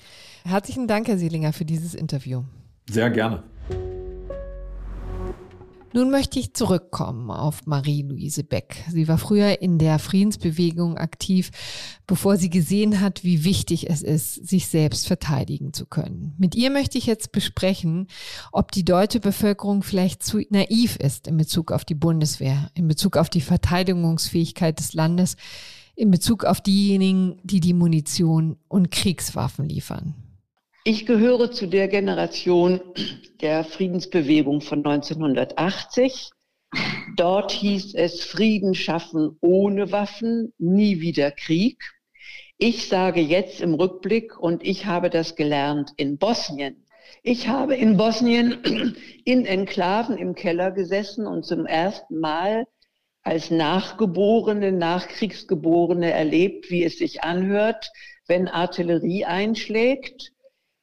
Herzlichen 0.44 0.88
Dank, 0.88 1.06
Herr 1.06 1.18
Seelinger, 1.18 1.52
für 1.52 1.64
dieses 1.64 1.94
Interview. 1.94 2.42
Sehr 2.88 3.10
gerne. 3.10 3.42
Nun 5.92 6.10
möchte 6.10 6.38
ich 6.38 6.54
zurückkommen 6.54 7.32
auf 7.32 7.66
Marie-Louise 7.66 8.44
Beck. 8.44 8.84
Sie 8.88 9.08
war 9.08 9.18
früher 9.18 9.60
in 9.60 9.78
der 9.78 9.98
Friedensbewegung 9.98 10.96
aktiv, 10.96 11.50
bevor 12.06 12.36
sie 12.36 12.48
gesehen 12.48 13.00
hat, 13.00 13.24
wie 13.24 13.42
wichtig 13.42 13.90
es 13.90 14.02
ist, 14.02 14.34
sich 14.48 14.68
selbst 14.68 15.08
verteidigen 15.08 15.72
zu 15.72 15.86
können. 15.86 16.34
Mit 16.38 16.54
ihr 16.54 16.70
möchte 16.70 16.96
ich 16.96 17.06
jetzt 17.06 17.32
besprechen, 17.32 18.06
ob 18.52 18.70
die 18.70 18.84
deutsche 18.84 19.18
Bevölkerung 19.18 19.82
vielleicht 19.82 20.22
zu 20.22 20.40
naiv 20.50 20.94
ist 20.96 21.26
in 21.26 21.36
Bezug 21.36 21.72
auf 21.72 21.84
die 21.84 21.96
Bundeswehr, 21.96 22.70
in 22.74 22.86
Bezug 22.86 23.16
auf 23.16 23.28
die 23.28 23.40
Verteidigungsfähigkeit 23.40 24.78
des 24.78 24.94
Landes, 24.94 25.36
in 25.96 26.12
Bezug 26.12 26.44
auf 26.44 26.60
diejenigen, 26.60 27.40
die 27.42 27.58
die 27.58 27.74
Munition 27.74 28.56
und 28.68 28.92
Kriegswaffen 28.92 29.68
liefern. 29.68 30.14
Ich 30.92 31.06
gehöre 31.06 31.52
zu 31.52 31.68
der 31.68 31.86
Generation 31.86 32.80
der 33.40 33.62
Friedensbewegung 33.62 34.60
von 34.60 34.80
1980. 34.84 36.30
Dort 37.14 37.52
hieß 37.52 37.94
es 37.94 38.24
Frieden 38.24 38.74
schaffen 38.74 39.38
ohne 39.40 39.92
Waffen, 39.92 40.52
nie 40.58 41.00
wieder 41.00 41.30
Krieg. 41.30 41.80
Ich 42.58 42.88
sage 42.88 43.20
jetzt 43.20 43.60
im 43.60 43.74
Rückblick, 43.74 44.36
und 44.36 44.66
ich 44.66 44.86
habe 44.86 45.10
das 45.10 45.36
gelernt 45.36 45.92
in 45.96 46.18
Bosnien. 46.18 46.84
Ich 47.22 47.46
habe 47.46 47.76
in 47.76 47.96
Bosnien 47.96 48.96
in 49.24 49.46
Enklaven 49.46 50.18
im 50.18 50.34
Keller 50.34 50.72
gesessen 50.72 51.24
und 51.24 51.44
zum 51.44 51.66
ersten 51.66 52.18
Mal 52.18 52.66
als 53.22 53.52
Nachgeborene, 53.52 54.72
Nachkriegsgeborene 54.72 56.10
erlebt, 56.10 56.68
wie 56.68 56.82
es 56.82 56.98
sich 56.98 57.22
anhört, 57.22 57.92
wenn 58.26 58.48
Artillerie 58.48 59.24
einschlägt 59.24 60.32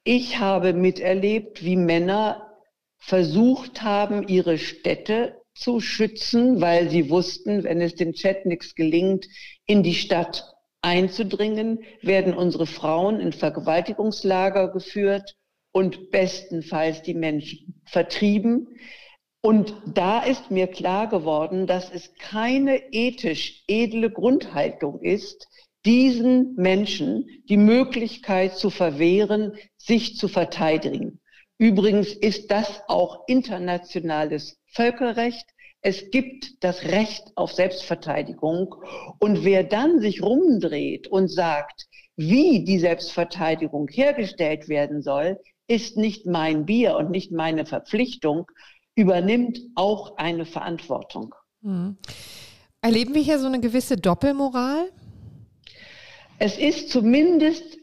ich 0.08 0.38
habe 0.38 0.72
miterlebt, 0.72 1.62
wie 1.62 1.76
Männer 1.76 2.54
versucht 2.96 3.82
haben, 3.82 4.26
ihre 4.26 4.56
Städte 4.56 5.42
zu 5.54 5.80
schützen, 5.80 6.62
weil 6.62 6.88
sie 6.88 7.10
wussten, 7.10 7.62
wenn 7.62 7.82
es 7.82 7.94
den 7.94 8.14
Chetniks 8.14 8.74
gelingt, 8.74 9.26
in 9.66 9.82
die 9.82 9.92
Stadt 9.92 10.50
einzudringen, 10.80 11.80
werden 12.00 12.32
unsere 12.32 12.64
Frauen 12.64 13.20
in 13.20 13.34
Vergewaltigungslager 13.34 14.72
geführt 14.72 15.36
und 15.72 16.10
bestenfalls 16.10 17.02
die 17.02 17.12
Menschen 17.12 17.82
vertrieben. 17.84 18.78
Und 19.42 19.74
da 19.92 20.20
ist 20.20 20.50
mir 20.50 20.68
klar 20.68 21.10
geworden, 21.10 21.66
dass 21.66 21.92
es 21.92 22.14
keine 22.14 22.80
ethisch 22.94 23.62
edle 23.68 24.10
Grundhaltung 24.10 25.02
ist, 25.02 25.48
diesen 25.88 26.54
Menschen 26.56 27.26
die 27.48 27.56
Möglichkeit 27.56 28.54
zu 28.56 28.68
verwehren, 28.68 29.54
sich 29.78 30.18
zu 30.18 30.28
verteidigen. 30.28 31.18
Übrigens 31.56 32.12
ist 32.12 32.50
das 32.50 32.82
auch 32.88 33.26
internationales 33.26 34.58
Völkerrecht. 34.66 35.46
Es 35.80 36.10
gibt 36.10 36.62
das 36.62 36.82
Recht 36.82 37.32
auf 37.36 37.54
Selbstverteidigung. 37.54 38.74
Und 39.18 39.44
wer 39.44 39.64
dann 39.64 40.00
sich 40.00 40.22
rumdreht 40.22 41.08
und 41.08 41.28
sagt, 41.28 41.86
wie 42.16 42.64
die 42.64 42.80
Selbstverteidigung 42.80 43.88
hergestellt 43.88 44.68
werden 44.68 45.00
soll, 45.00 45.40
ist 45.68 45.96
nicht 45.96 46.26
mein 46.26 46.66
Bier 46.66 46.96
und 46.96 47.10
nicht 47.10 47.32
meine 47.32 47.64
Verpflichtung, 47.64 48.50
übernimmt 48.94 49.58
auch 49.74 50.18
eine 50.18 50.44
Verantwortung. 50.44 51.34
Mhm. 51.62 51.96
Erleben 52.82 53.14
wir 53.14 53.22
hier 53.22 53.38
so 53.38 53.46
eine 53.46 53.60
gewisse 53.60 53.96
Doppelmoral? 53.96 54.90
Es 56.38 56.58
ist 56.58 56.90
zumindest 56.90 57.78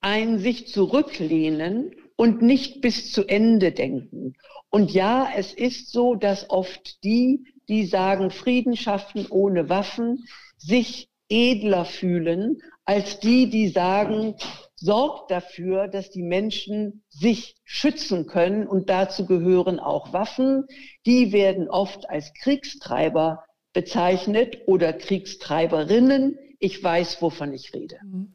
ein 0.00 0.38
sich 0.38 0.68
zurücklehnen 0.68 1.94
und 2.16 2.42
nicht 2.42 2.80
bis 2.80 3.12
zu 3.12 3.24
Ende 3.26 3.72
denken. 3.72 4.34
Und 4.70 4.92
ja, 4.92 5.28
es 5.36 5.52
ist 5.52 5.90
so, 5.92 6.14
dass 6.14 6.50
oft 6.50 7.02
die, 7.04 7.44
die 7.68 7.86
sagen, 7.86 8.30
Frieden 8.30 8.76
schaffen 8.76 9.26
ohne 9.30 9.68
Waffen, 9.68 10.24
sich 10.58 11.08
edler 11.28 11.84
fühlen 11.84 12.58
als 12.84 13.18
die, 13.18 13.48
die 13.48 13.68
sagen, 13.68 14.34
sorgt 14.76 15.30
dafür, 15.30 15.88
dass 15.88 16.10
die 16.10 16.22
Menschen 16.22 17.02
sich 17.08 17.56
schützen 17.64 18.26
können 18.26 18.66
und 18.66 18.90
dazu 18.90 19.26
gehören 19.26 19.78
auch 19.78 20.12
Waffen. 20.12 20.66
Die 21.06 21.32
werden 21.32 21.68
oft 21.70 22.08
als 22.10 22.32
Kriegstreiber 22.34 23.44
bezeichnet 23.72 24.58
oder 24.66 24.92
Kriegstreiberinnen. 24.92 26.38
Ich 26.64 26.82
weiß, 26.82 27.20
wovon 27.20 27.52
ich 27.52 27.74
rede. 27.74 27.98
Mhm. 28.02 28.32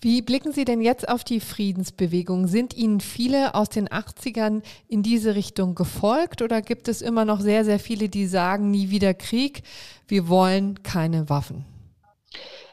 Wie 0.00 0.20
blicken 0.20 0.50
Sie 0.50 0.64
denn 0.64 0.80
jetzt 0.80 1.08
auf 1.08 1.22
die 1.22 1.38
Friedensbewegung? 1.38 2.48
Sind 2.48 2.76
Ihnen 2.76 2.98
viele 2.98 3.54
aus 3.54 3.68
den 3.68 3.88
80ern 3.88 4.62
in 4.88 5.04
diese 5.04 5.36
Richtung 5.36 5.76
gefolgt 5.76 6.42
oder 6.42 6.60
gibt 6.60 6.88
es 6.88 7.02
immer 7.02 7.24
noch 7.24 7.38
sehr, 7.38 7.64
sehr 7.64 7.78
viele, 7.78 8.08
die 8.08 8.26
sagen, 8.26 8.72
nie 8.72 8.90
wieder 8.90 9.14
Krieg, 9.14 9.62
wir 10.08 10.28
wollen 10.28 10.82
keine 10.82 11.28
Waffen? 11.28 11.64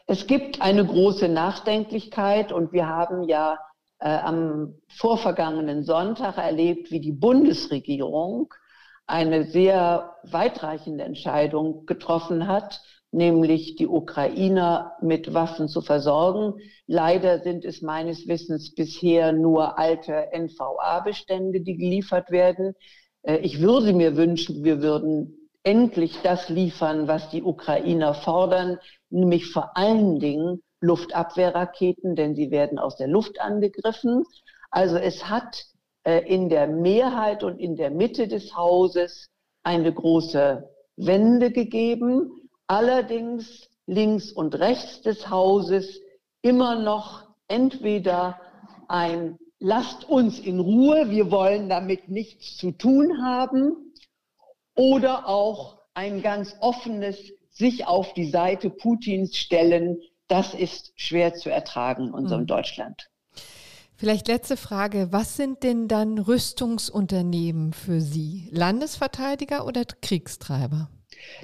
Es 0.08 0.26
gibt 0.26 0.60
eine 0.60 0.84
große 0.84 1.28
Nachdenklichkeit 1.28 2.50
und 2.50 2.72
wir 2.72 2.88
haben 2.88 3.28
ja 3.28 3.60
äh, 4.00 4.08
am 4.08 4.74
vorvergangenen 4.88 5.84
Sonntag 5.84 6.36
erlebt, 6.36 6.90
wie 6.90 7.00
die 7.00 7.12
Bundesregierung 7.12 8.52
eine 9.06 9.44
sehr 9.44 10.16
weitreichende 10.24 11.04
Entscheidung 11.04 11.86
getroffen 11.86 12.48
hat, 12.48 12.80
nämlich 13.12 13.76
die 13.76 13.88
Ukrainer 13.88 14.92
mit 15.00 15.34
Waffen 15.34 15.68
zu 15.68 15.80
versorgen. 15.80 16.60
Leider 16.86 17.40
sind 17.40 17.64
es 17.64 17.82
meines 17.82 18.28
Wissens 18.28 18.74
bisher 18.74 19.32
nur 19.32 19.78
alte 19.78 20.28
NVA-Bestände, 20.32 21.60
die 21.60 21.76
geliefert 21.76 22.30
werden. 22.30 22.74
Äh, 23.22 23.38
ich 23.38 23.60
würde 23.60 23.92
mir 23.92 24.16
wünschen, 24.16 24.64
wir 24.64 24.80
würden 24.80 25.48
endlich 25.62 26.16
das 26.22 26.48
liefern, 26.48 27.08
was 27.08 27.30
die 27.30 27.42
Ukrainer 27.42 28.14
fordern, 28.14 28.78
nämlich 29.10 29.46
vor 29.50 29.76
allen 29.76 30.18
Dingen 30.20 30.62
Luftabwehrraketen, 30.80 32.14
denn 32.14 32.34
sie 32.34 32.50
werden 32.50 32.78
aus 32.78 32.96
der 32.96 33.08
Luft 33.08 33.40
angegriffen. 33.40 34.24
Also 34.70 34.96
es 34.96 35.28
hat 35.28 35.64
äh, 36.04 36.20
in 36.20 36.48
der 36.48 36.68
Mehrheit 36.68 37.42
und 37.42 37.58
in 37.58 37.76
der 37.76 37.90
Mitte 37.90 38.28
des 38.28 38.56
Hauses 38.56 39.28
eine 39.62 39.92
große 39.92 40.70
Wende 40.96 41.50
gegeben 41.50 42.39
allerdings 42.70 43.68
links 43.86 44.30
und 44.30 44.54
rechts 44.54 45.02
des 45.02 45.28
Hauses 45.28 46.00
immer 46.40 46.78
noch 46.78 47.24
entweder 47.48 48.40
ein 48.88 49.38
Lasst 49.62 50.08
uns 50.08 50.38
in 50.38 50.58
Ruhe, 50.58 51.10
wir 51.10 51.30
wollen 51.30 51.68
damit 51.68 52.08
nichts 52.08 52.56
zu 52.56 52.70
tun 52.70 53.22
haben, 53.22 53.92
oder 54.74 55.28
auch 55.28 55.82
ein 55.92 56.22
ganz 56.22 56.56
offenes 56.60 57.18
sich 57.50 57.86
auf 57.86 58.14
die 58.14 58.30
Seite 58.30 58.70
Putins 58.70 59.36
stellen, 59.36 60.00
das 60.28 60.54
ist 60.54 60.92
schwer 60.96 61.34
zu 61.34 61.50
ertragen 61.50 62.06
in 62.06 62.14
unserem 62.14 62.42
mhm. 62.42 62.46
Deutschland. 62.46 63.10
Vielleicht 63.96 64.28
letzte 64.28 64.56
Frage. 64.56 65.08
Was 65.10 65.36
sind 65.36 65.62
denn 65.62 65.88
dann 65.88 66.18
Rüstungsunternehmen 66.18 67.74
für 67.74 68.00
Sie? 68.00 68.48
Landesverteidiger 68.50 69.66
oder 69.66 69.84
Kriegstreiber? 69.84 70.88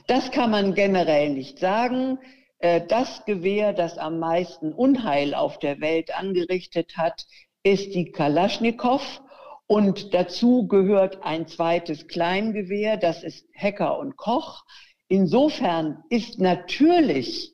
Das 0.06 0.30
kann 0.30 0.50
man 0.50 0.74
generell 0.74 1.30
nicht 1.30 1.58
sagen. 1.58 2.18
Äh, 2.58 2.82
das 2.86 3.24
Gewehr, 3.24 3.72
das 3.72 3.98
am 3.98 4.18
meisten 4.18 4.72
Unheil 4.72 5.34
auf 5.34 5.58
der 5.58 5.80
Welt 5.80 6.16
angerichtet 6.16 6.96
hat, 6.96 7.26
ist 7.62 7.94
die 7.94 8.12
Kalaschnikow. 8.12 9.22
Und 9.66 10.14
dazu 10.14 10.68
gehört 10.68 11.24
ein 11.24 11.48
zweites 11.48 12.06
Kleingewehr, 12.06 12.96
das 12.96 13.24
ist 13.24 13.48
Hecker 13.52 13.98
und 13.98 14.16
Koch. 14.16 14.64
Insofern 15.08 16.04
ist 16.08 16.38
natürlich 16.38 17.52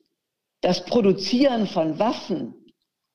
das 0.60 0.84
Produzieren 0.84 1.66
von 1.66 1.98
Waffen 1.98 2.54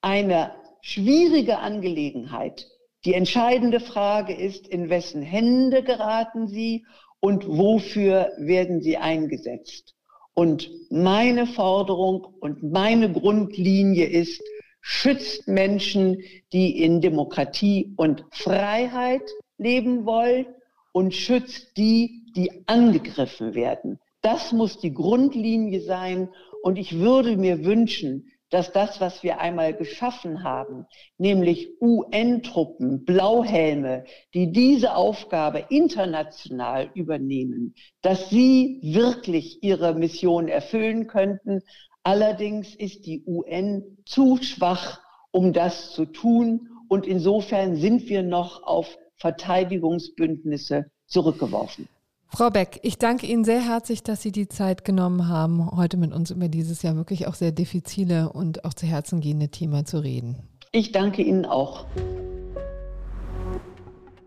eine 0.01 0.51
schwierige 0.81 1.59
Angelegenheit. 1.59 2.67
Die 3.05 3.13
entscheidende 3.13 3.79
Frage 3.79 4.33
ist, 4.33 4.67
in 4.67 4.89
wessen 4.89 5.21
Hände 5.21 5.83
geraten 5.83 6.47
sie 6.47 6.85
und 7.19 7.47
wofür 7.47 8.31
werden 8.37 8.81
sie 8.81 8.97
eingesetzt. 8.97 9.95
Und 10.33 10.69
meine 10.91 11.47
Forderung 11.47 12.27
und 12.39 12.61
meine 12.61 13.11
Grundlinie 13.11 14.05
ist, 14.05 14.41
schützt 14.81 15.47
Menschen, 15.47 16.21
die 16.53 16.83
in 16.83 17.01
Demokratie 17.01 17.93
und 17.97 18.23
Freiheit 18.31 19.23
leben 19.57 20.05
wollen 20.05 20.45
und 20.93 21.13
schützt 21.13 21.75
die, 21.75 22.23
die 22.35 22.63
angegriffen 22.67 23.55
werden. 23.55 23.99
Das 24.21 24.51
muss 24.51 24.79
die 24.79 24.93
Grundlinie 24.93 25.81
sein. 25.81 26.29
Und 26.61 26.77
ich 26.77 26.99
würde 26.99 27.35
mir 27.35 27.65
wünschen, 27.65 28.31
dass 28.49 28.71
das, 28.71 29.01
was 29.01 29.23
wir 29.23 29.39
einmal 29.39 29.73
geschaffen 29.73 30.43
haben, 30.43 30.85
nämlich 31.17 31.69
UN-Truppen, 31.81 33.03
Blauhelme, 33.03 34.05
die 34.33 34.51
diese 34.51 34.95
Aufgabe 34.95 35.65
international 35.69 36.89
übernehmen, 36.93 37.75
dass 38.01 38.29
sie 38.29 38.79
wirklich 38.83 39.61
ihre 39.63 39.93
Mission 39.93 40.47
erfüllen 40.47 41.07
könnten. 41.07 41.61
Allerdings 42.03 42.73
ist 42.73 43.05
die 43.05 43.23
UN 43.25 43.97
zu 44.05 44.37
schwach, 44.37 45.01
um 45.31 45.51
das 45.51 45.91
zu 45.91 46.05
tun. 46.05 46.69
Und 46.87 47.05
insofern 47.05 47.75
sind 47.75 48.07
wir 48.07 48.23
noch 48.23 48.63
auf 48.63 48.97
Verteidigungsbündnisse 49.17 50.89
zurückgeworfen. 51.05 51.89
Frau 52.29 52.49
Beck, 52.49 52.79
ich 52.83 52.97
danke 52.97 53.25
Ihnen 53.25 53.45
sehr 53.45 53.61
herzlich, 53.61 54.03
dass 54.03 54.21
Sie 54.21 54.31
die 54.31 54.47
Zeit 54.47 54.83
genommen 54.83 55.27
haben, 55.27 55.71
heute 55.71 55.97
mit 55.97 56.13
uns 56.13 56.29
über 56.29 56.49
dieses 56.49 56.81
ja 56.81 56.95
wirklich 56.95 57.27
auch 57.27 57.35
sehr 57.35 57.51
diffizile 57.51 58.31
und 58.31 58.65
auch 58.65 58.73
zu 58.73 58.85
Herzen 58.85 59.21
gehende 59.21 59.49
Thema 59.49 59.85
zu 59.85 59.99
reden. 59.99 60.35
Ich 60.71 60.91
danke 60.91 61.23
Ihnen 61.23 61.45
auch. 61.45 61.85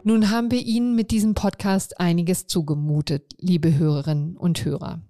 Nun 0.03 0.31
haben 0.31 0.51
wir 0.51 0.61
Ihnen 0.61 0.97
mit 0.97 1.11
diesem 1.11 1.35
Podcast 1.35 2.01
einiges 2.01 2.47
zugemutet, 2.47 3.35
liebe 3.39 3.77
Hörerinnen 3.77 4.37
und 4.37 4.65
Hörer. 4.65 5.01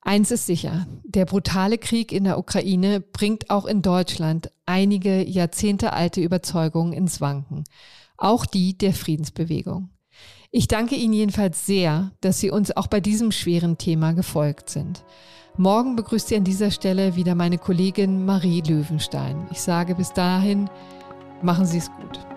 Eins 0.00 0.30
ist 0.30 0.46
sicher, 0.46 0.86
der 1.04 1.26
brutale 1.26 1.78
Krieg 1.78 2.10
in 2.10 2.24
der 2.24 2.38
Ukraine 2.38 3.00
bringt 3.00 3.50
auch 3.50 3.66
in 3.66 3.82
Deutschland 3.82 4.50
einige 4.66 5.22
jahrzehntealte 5.22 6.20
Überzeugungen 6.20 6.92
ins 6.94 7.20
Wanken, 7.20 7.64
auch 8.16 8.46
die 8.46 8.76
der 8.76 8.94
Friedensbewegung. 8.94 9.90
Ich 10.56 10.68
danke 10.68 10.94
Ihnen 10.94 11.14
jedenfalls 11.14 11.66
sehr, 11.66 12.12
dass 12.20 12.38
Sie 12.38 12.48
uns 12.48 12.76
auch 12.76 12.86
bei 12.86 13.00
diesem 13.00 13.32
schweren 13.32 13.76
Thema 13.76 14.12
gefolgt 14.12 14.70
sind. 14.70 15.04
Morgen 15.56 15.96
begrüßt 15.96 16.28
Sie 16.28 16.36
an 16.36 16.44
dieser 16.44 16.70
Stelle 16.70 17.16
wieder 17.16 17.34
meine 17.34 17.58
Kollegin 17.58 18.24
Marie 18.24 18.60
Löwenstein. 18.60 19.48
Ich 19.50 19.60
sage 19.60 19.96
bis 19.96 20.12
dahin, 20.12 20.70
machen 21.42 21.66
Sie 21.66 21.78
es 21.78 21.90
gut. 21.90 22.33